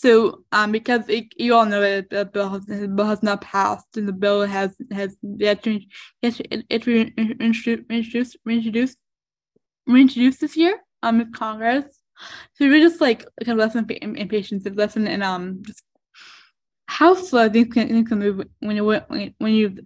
[0.00, 3.40] so um because it, you all know that the bill has the bill has not
[3.40, 5.80] passed and the bill has has yet to
[6.22, 6.86] yes it, it
[7.40, 8.98] introduced introduced
[9.86, 11.84] reintroduced this year um with Congress.
[12.54, 15.82] So we are just like kind of lesson in, in patience, lesson in um just
[16.86, 19.78] how slow things can, things can move when you when, when you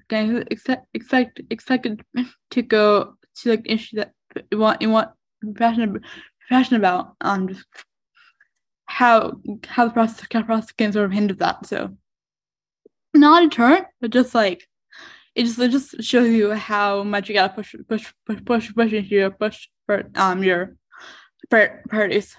[0.50, 2.04] expect expect expected
[2.50, 4.12] to go to like issue that
[4.50, 5.10] you want you want
[5.56, 6.02] passionate
[6.50, 7.66] passionate about um just
[8.98, 9.32] how
[9.66, 11.96] how the process process can sort of hinder that so
[13.14, 14.66] not a deterrent but just like
[15.34, 18.92] it just it just shows you how much you gotta push push push push push
[18.92, 20.76] into your push for um your
[21.50, 22.36] priorities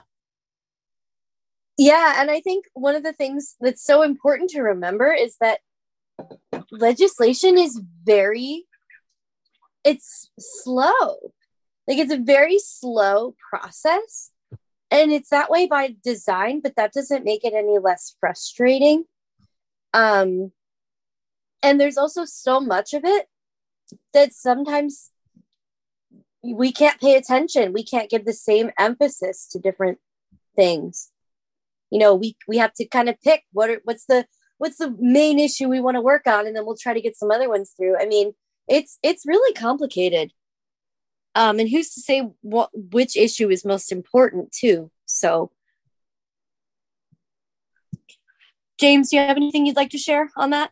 [1.77, 5.59] yeah, and I think one of the things that's so important to remember is that
[6.71, 8.65] legislation is very
[9.83, 11.33] it's slow.
[11.87, 14.31] Like it's a very slow process.
[14.93, 19.03] And it's that way by design, but that doesn't make it any less frustrating.
[19.93, 20.51] Um
[21.61, 23.27] and there's also so much of it
[24.13, 25.11] that sometimes
[26.43, 27.73] we can't pay attention.
[27.73, 29.99] We can't give the same emphasis to different
[30.55, 31.13] things
[31.93, 34.25] you know we we have to kind of pick what are what's the
[34.57, 37.15] what's the main issue we want to work on and then we'll try to get
[37.15, 38.33] some other ones through i mean
[38.67, 40.31] it's it's really complicated
[41.35, 45.51] um and who's to say what which issue is most important too so
[48.79, 50.71] james do you have anything you'd like to share on that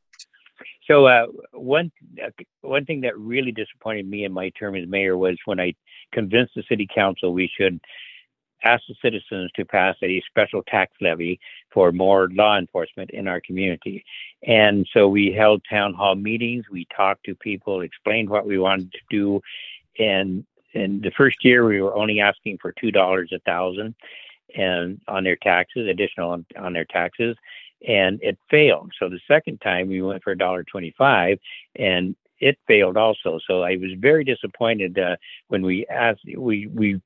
[0.88, 1.92] so uh, one
[2.22, 2.32] uh,
[2.62, 5.74] one thing that really disappointed me in my term as mayor was when I
[6.12, 7.80] convinced the city council we should
[8.64, 11.40] ask the citizens to pass a special tax levy
[11.74, 14.04] for more law enforcement in our community.
[14.46, 18.92] And so we held town hall meetings, we talked to people, explained what we wanted
[18.92, 19.42] to do.
[19.98, 23.96] And in the first year, we were only asking for $2 a thousand
[24.56, 27.36] and on their taxes, additional on, on their taxes,
[27.88, 28.92] and it failed.
[29.00, 31.40] So the second time we went for a dollar twenty-five,
[31.78, 33.40] and it failed also.
[33.48, 35.16] So I was very disappointed uh,
[35.48, 37.00] when we asked, we, we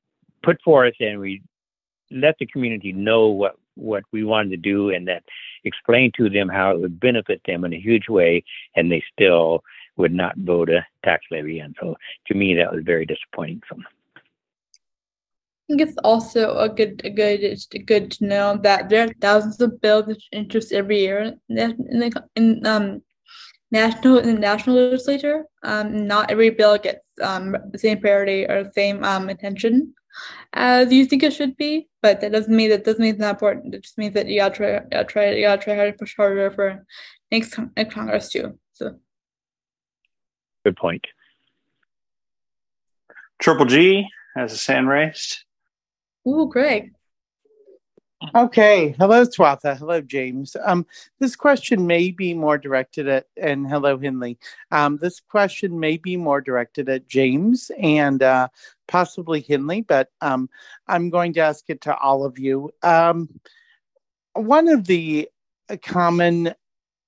[0.43, 1.41] put forth and we
[2.11, 5.21] let the community know what what we wanted to do and that
[5.65, 8.41] explain to them how it would benefit them in a huge way
[8.77, 9.61] and they still
[9.97, 11.95] would not vote a tax levy and so
[12.27, 13.85] to me that was very disappointing for them
[14.17, 19.59] I think it's also a good, a good, good to know that there are thousands
[19.61, 23.01] of bills introduced every year in the in um
[23.71, 25.45] national in the national legislature.
[25.63, 29.95] Um, not every bill gets um the same priority or the same um attention
[30.53, 33.35] as you think it should be, but that doesn't mean that doesn't mean it's not
[33.35, 33.75] important.
[33.75, 35.97] It just means that you gotta try, you gotta try, you gotta try hard to
[35.97, 36.85] push harder for
[37.31, 38.57] next, next Congress too.
[38.73, 38.99] So,
[40.65, 41.05] good point.
[43.39, 45.43] Triple G has a hand raised.
[46.27, 46.91] Ooh, Greg.
[48.33, 48.95] Okay.
[48.97, 49.77] Hello, Swatha.
[49.77, 50.55] Hello, James.
[50.63, 50.87] Um,
[51.19, 54.39] this question may be more directed at, and hello, Henley.
[54.71, 58.47] Um, this question may be more directed at James and uh,
[58.87, 60.49] possibly Henley, but um,
[60.87, 62.71] I'm going to ask it to all of you.
[62.81, 63.29] Um,
[64.33, 65.29] one of the
[65.83, 66.55] common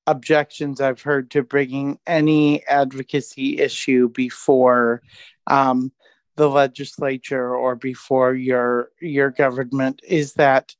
[0.08, 5.04] objections I've heard to bringing any advocacy issue before
[5.46, 5.92] um,
[6.38, 10.76] the legislature or before your your government is that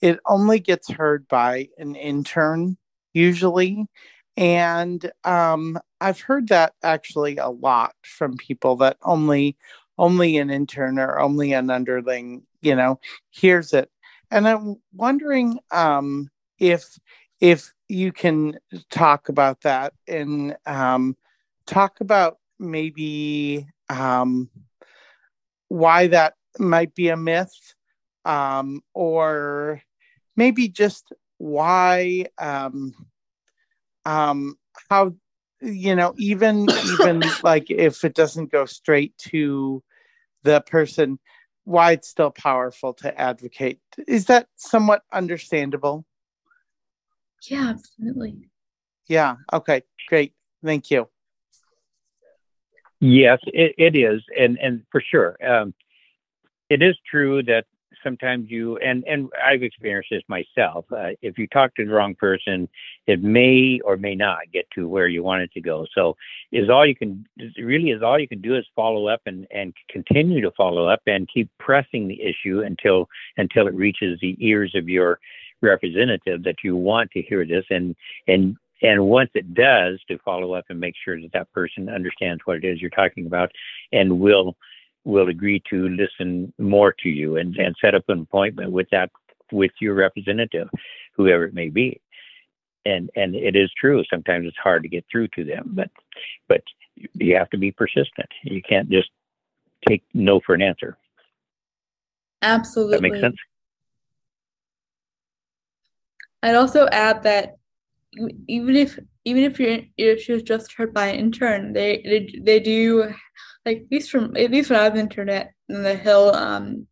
[0.00, 2.76] it only gets heard by an intern
[3.14, 3.86] usually.
[4.36, 9.56] And um, i've heard that actually a lot from people that only
[9.98, 12.98] only an intern or only an underling you know
[13.30, 13.90] hears it.
[14.30, 16.28] And i'm wondering um,
[16.58, 16.98] if
[17.40, 18.58] if you can
[18.90, 21.14] talk about that and um,
[21.66, 24.48] talk about maybe um,
[25.68, 27.74] why that might be a myth
[28.24, 29.82] um, or
[30.36, 32.94] maybe just why um,
[34.06, 34.56] um,
[34.88, 35.12] how
[35.60, 39.82] you know even even like if it doesn't go straight to
[40.44, 41.18] the person
[41.64, 43.78] why it's still powerful to advocate.
[44.08, 46.06] Is that somewhat understandable
[47.50, 48.48] yeah absolutely
[49.08, 50.32] yeah okay great
[50.62, 51.08] thank you
[53.04, 55.74] Yes, it, it is, and and for sure, um,
[56.70, 57.64] it is true that
[58.04, 60.84] sometimes you and and I've experienced this myself.
[60.92, 62.68] Uh, if you talk to the wrong person,
[63.08, 65.84] it may or may not get to where you want it to go.
[65.96, 66.14] So,
[66.52, 67.26] is all you can
[67.58, 71.00] really is all you can do is follow up and and continue to follow up
[71.08, 75.18] and keep pressing the issue until until it reaches the ears of your
[75.62, 77.94] representative that you want to hear this and
[78.26, 82.42] and and once it does to follow up and make sure that that person understands
[82.44, 83.50] what it is you're talking about
[83.92, 84.56] and will
[85.04, 89.10] will agree to listen more to you and, and set up an appointment with that
[89.50, 90.68] with your representative,
[91.14, 92.00] whoever it may be.
[92.84, 94.02] And and it is true.
[94.10, 95.90] Sometimes it's hard to get through to them, but
[96.48, 96.62] but
[97.14, 98.28] you have to be persistent.
[98.42, 99.08] You can't just
[99.88, 100.96] take no for an answer.
[102.42, 102.96] Absolutely.
[102.96, 103.36] That makes sense.
[106.42, 107.56] I'd also add that
[108.48, 112.60] even if even if your issue is just heard by an intern, they they, they
[112.60, 113.12] do
[113.64, 116.86] like at least from at least when I was internet in the Hill, um,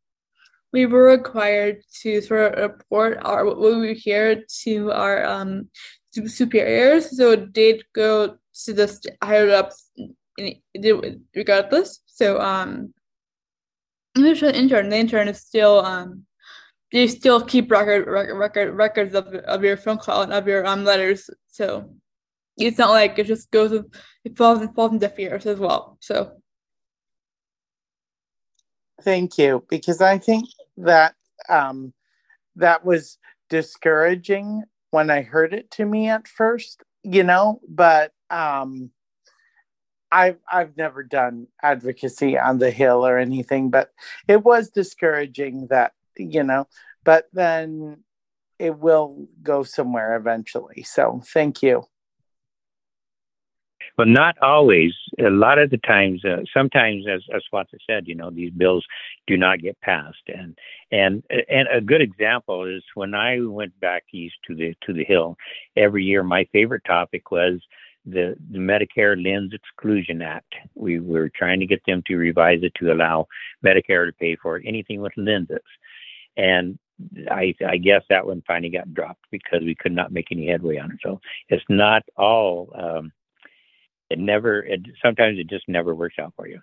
[0.72, 5.68] we were required to sort of report our what we hear to our um
[6.26, 7.16] superiors.
[7.16, 9.90] So it did go to the higher ups
[11.34, 12.00] regardless.
[12.06, 12.94] So um,
[14.16, 16.24] even if an intern, the intern is still um
[16.92, 20.66] they still keep record record, record records of, of your phone call and of your
[20.66, 21.30] um letters.
[21.48, 21.94] So
[22.56, 25.98] it's not like it just goes it falls and falls in deaf ears as well.
[26.00, 26.32] So
[29.02, 31.14] thank you because I think that
[31.48, 31.92] um
[32.56, 33.18] that was
[33.48, 38.90] discouraging when I heard it to me at first, you know, but um
[40.12, 43.90] I've I've never done advocacy on the hill or anything, but
[44.26, 45.92] it was discouraging that
[46.24, 46.66] you know,
[47.04, 48.04] but then
[48.58, 50.82] it will go somewhere eventually.
[50.82, 51.84] So thank you.
[53.96, 54.92] Well, not always.
[55.18, 58.84] A lot of the times, uh, sometimes, as as Swatha said, you know, these bills
[59.26, 60.56] do not get passed, and
[60.92, 65.04] and and a good example is when I went back east to the to the
[65.04, 65.36] Hill.
[65.76, 67.60] Every year, my favorite topic was
[68.06, 70.54] the, the Medicare Lens Exclusion Act.
[70.74, 73.26] We were trying to get them to revise it to allow
[73.64, 75.58] Medicare to pay for anything with lenses
[76.40, 76.78] and
[77.30, 80.78] I, I guess that one finally got dropped because we could not make any headway
[80.78, 80.98] on it.
[81.02, 82.72] So it's not all.
[82.74, 83.12] Um,
[84.08, 84.62] it never.
[84.62, 86.60] It sometimes it just never works out for you.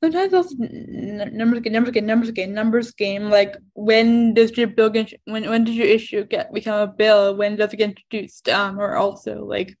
[0.00, 3.30] Sometimes those numbers game, numbers game, numbers game, numbers game.
[3.30, 5.12] Like when does your bill get?
[5.24, 7.36] When when does your issue get become a bill?
[7.36, 8.48] When does it get introduced?
[8.48, 9.76] Um, or also like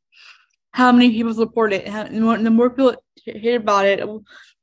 [0.72, 1.88] how many people support it?
[1.88, 4.00] How, the, more, the more people hear about it,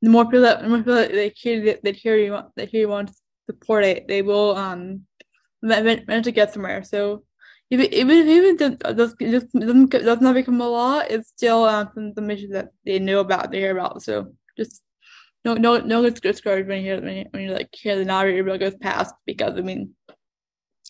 [0.02, 2.68] the more people that the more people that they hear that hear you want that
[2.68, 3.10] hear you want
[3.46, 5.02] support it, they will um
[5.62, 6.82] manage to get somewhere.
[6.82, 7.24] So
[7.70, 12.50] even even even does, doesn't does not become a law, it's still um some, issues
[12.50, 14.02] that they know about, they hear about.
[14.02, 14.82] So just
[15.44, 18.04] no no no it's discouraged when you hear when you, when you like hear the
[18.04, 19.94] narrative bill goes past because I mean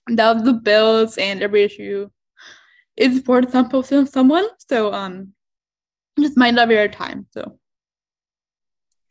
[0.07, 2.09] that was the bills and every issue
[2.97, 4.47] is important some person, someone.
[4.69, 5.33] So um
[6.19, 7.27] just might not be our time.
[7.31, 7.59] So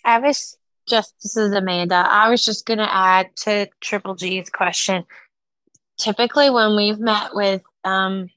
[0.05, 0.57] I was
[0.87, 1.95] just this is Amanda.
[1.95, 5.05] I was just going to add to Triple G's question.
[5.97, 8.29] Typically, when we've met with um,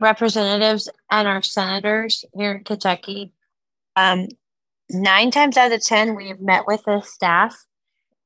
[0.00, 3.32] representatives and our senators here in Kentucky,
[3.96, 4.28] um,
[4.90, 7.64] nine times out of 10, we have met with the staff.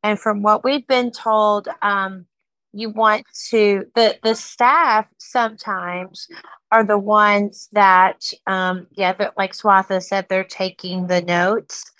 [0.03, 2.27] And from what we've been told, um,
[2.73, 6.27] you want to, the, the staff sometimes
[6.71, 11.92] are the ones that, um, yeah, like Swatha said, they're taking the notes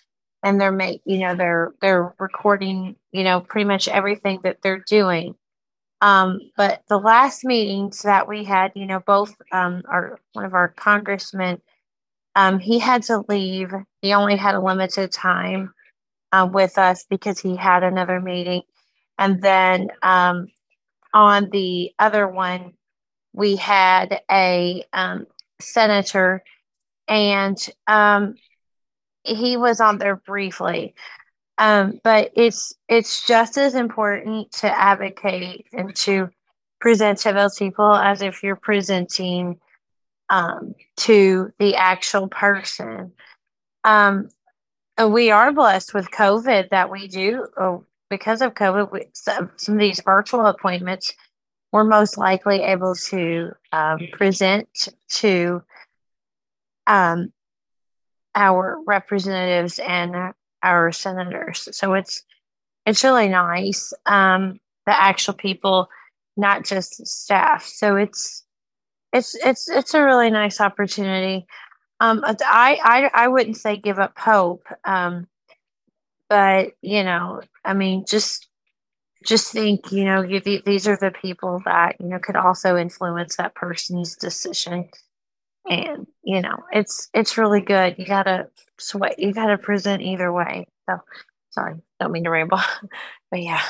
[0.43, 4.85] and they're make you know they're they're recording you know pretty much everything that they're
[4.89, 5.35] doing.
[6.01, 10.55] Um, but the last meetings that we had you know both um, our one of
[10.55, 11.61] our congressmen
[12.35, 13.73] um, he had to leave.
[14.01, 15.73] He only had a limited time
[16.33, 18.63] uh, with us because he had another meeting.
[19.19, 20.49] And then um,
[21.15, 22.73] on the other one
[23.33, 25.27] we had a um,
[25.61, 26.43] senator
[27.09, 28.35] and um,
[29.25, 30.95] he was on there briefly.
[31.59, 36.31] Um, but it's it's just as important to advocate and to
[36.81, 39.61] present to those people as if you're presenting
[40.31, 43.13] um, to the actual person.
[43.85, 44.29] Um,
[45.07, 48.91] we are blessed with COVID that we do oh, because of COVID.
[48.91, 51.15] We, some, some, of these virtual appointments,
[51.71, 54.69] we're most likely able to um, present
[55.09, 55.63] to
[56.87, 57.33] um,
[58.35, 61.69] our representatives and our senators.
[61.73, 62.25] So it's
[62.87, 63.93] it's really nice.
[64.07, 65.89] Um, the actual people,
[66.37, 67.65] not just staff.
[67.65, 68.45] So it's
[69.13, 71.47] it's it's it's a really nice opportunity.
[72.01, 74.67] Um, I I I wouldn't say give up hope.
[74.85, 75.29] Um,
[76.29, 78.49] but you know, I mean, just
[79.25, 83.37] just think, you know, you, these are the people that, you know, could also influence
[83.37, 84.89] that person's decision.
[85.69, 87.97] And, you know, it's, it's really good.
[87.99, 88.49] You gotta
[88.79, 90.67] sweat, you gotta present either way.
[90.89, 90.99] So
[91.51, 92.61] sorry, don't mean to ramble,
[93.31, 93.63] but yeah.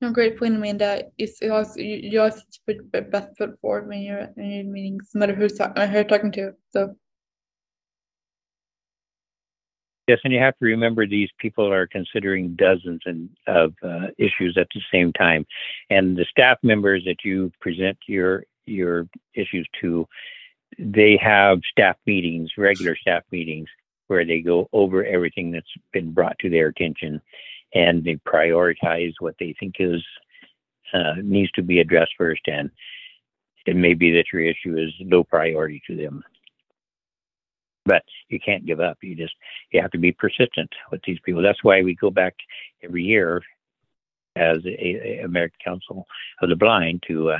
[0.00, 1.04] No, great point, Amanda.
[1.16, 5.10] It's, you always, you always put your best foot forward when you're in your meetings,
[5.14, 6.52] no matter who's talk, who you're talking to.
[6.70, 6.94] So
[10.06, 14.58] Yes, and you have to remember these people are considering dozens and of uh, issues
[14.58, 15.46] at the same time,
[15.88, 20.06] and the staff members that you present your your issues to,
[20.78, 23.68] they have staff meetings, regular staff meetings,
[24.08, 27.20] where they go over everything that's been brought to their attention,
[27.74, 30.02] and they prioritize what they think is
[30.92, 32.70] uh, needs to be addressed first, and
[33.66, 36.22] it may be that your issue is low priority to them
[37.86, 38.98] but you can't give up.
[39.02, 39.34] You just
[39.70, 41.42] you have to be persistent with these people.
[41.42, 42.34] That's why we go back
[42.82, 43.42] every year
[44.36, 46.06] as a, a American Council
[46.42, 47.38] of the Blind to uh,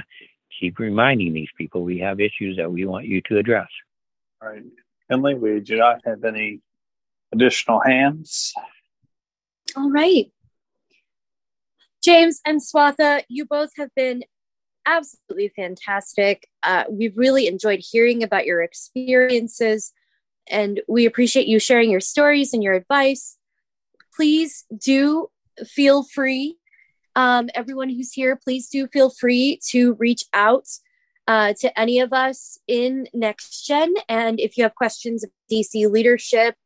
[0.59, 3.69] keep reminding these people we have issues that we want you to address.
[4.43, 4.63] All right,
[5.11, 6.61] Emily, we do not have any
[7.33, 8.55] additional hands.
[9.77, 10.31] All right.
[12.03, 14.25] James and Swatha, you both have been
[14.87, 16.47] absolutely fantastic.
[16.63, 19.93] Uh, we've really enjoyed hearing about your experiences
[20.47, 23.39] and we appreciate you sharing your stories and your advice.
[24.15, 25.29] Please do
[25.67, 26.59] feel free,
[27.17, 30.67] um, everyone who's here, please do feel free to reach out
[31.27, 33.95] uh, to any of us in Next Gen.
[34.09, 36.57] And if you have questions of DC leadership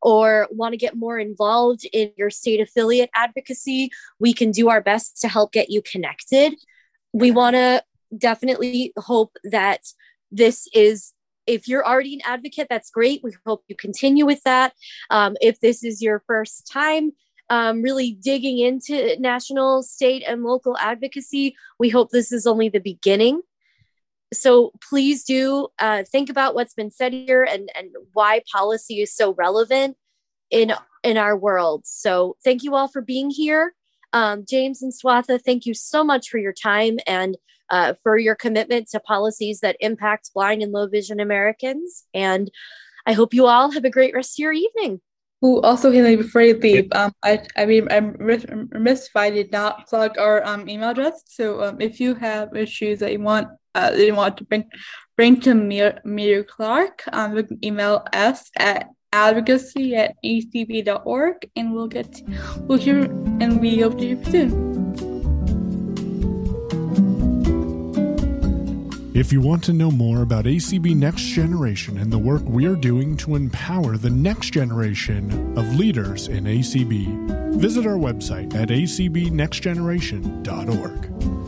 [0.00, 4.80] or want to get more involved in your state affiliate advocacy, we can do our
[4.80, 6.54] best to help get you connected.
[7.12, 7.82] We want to
[8.16, 9.82] definitely hope that
[10.30, 11.12] this is
[11.46, 13.22] if you're already an advocate, that's great.
[13.24, 14.74] We hope you continue with that.
[15.08, 17.12] Um, if this is your first time,
[17.50, 22.80] um, really digging into national, state, and local advocacy, we hope this is only the
[22.80, 23.42] beginning.
[24.32, 29.14] So please do uh, think about what's been said here and, and why policy is
[29.14, 29.96] so relevant
[30.50, 30.72] in
[31.02, 31.82] in our world.
[31.86, 33.74] So thank you all for being here.
[34.12, 37.36] Um, James and Swatha, thank you so much for your time and
[37.70, 42.04] uh, for your commitment to policies that impact blind and low vision Americans.
[42.14, 42.50] And
[43.06, 45.00] I hope you all have a great rest of your evening.
[45.40, 49.52] Who also, Haley, before you leave, um, I, I mean, I'm remiss if I did
[49.52, 51.22] not plug our um, email address.
[51.26, 54.64] So, um, if you have issues that you want, uh, that you want to bring,
[55.16, 61.72] bring to Mir, Mir Clark, um, you can email us at advocacy at acb.org, and
[61.72, 62.20] we'll get,
[62.62, 63.04] we'll hear,
[63.40, 64.77] and we hope to hear soon.
[69.18, 73.16] If you want to know more about ACB Next Generation and the work we're doing
[73.16, 81.47] to empower the next generation of leaders in ACB, visit our website at acbnextgeneration.org.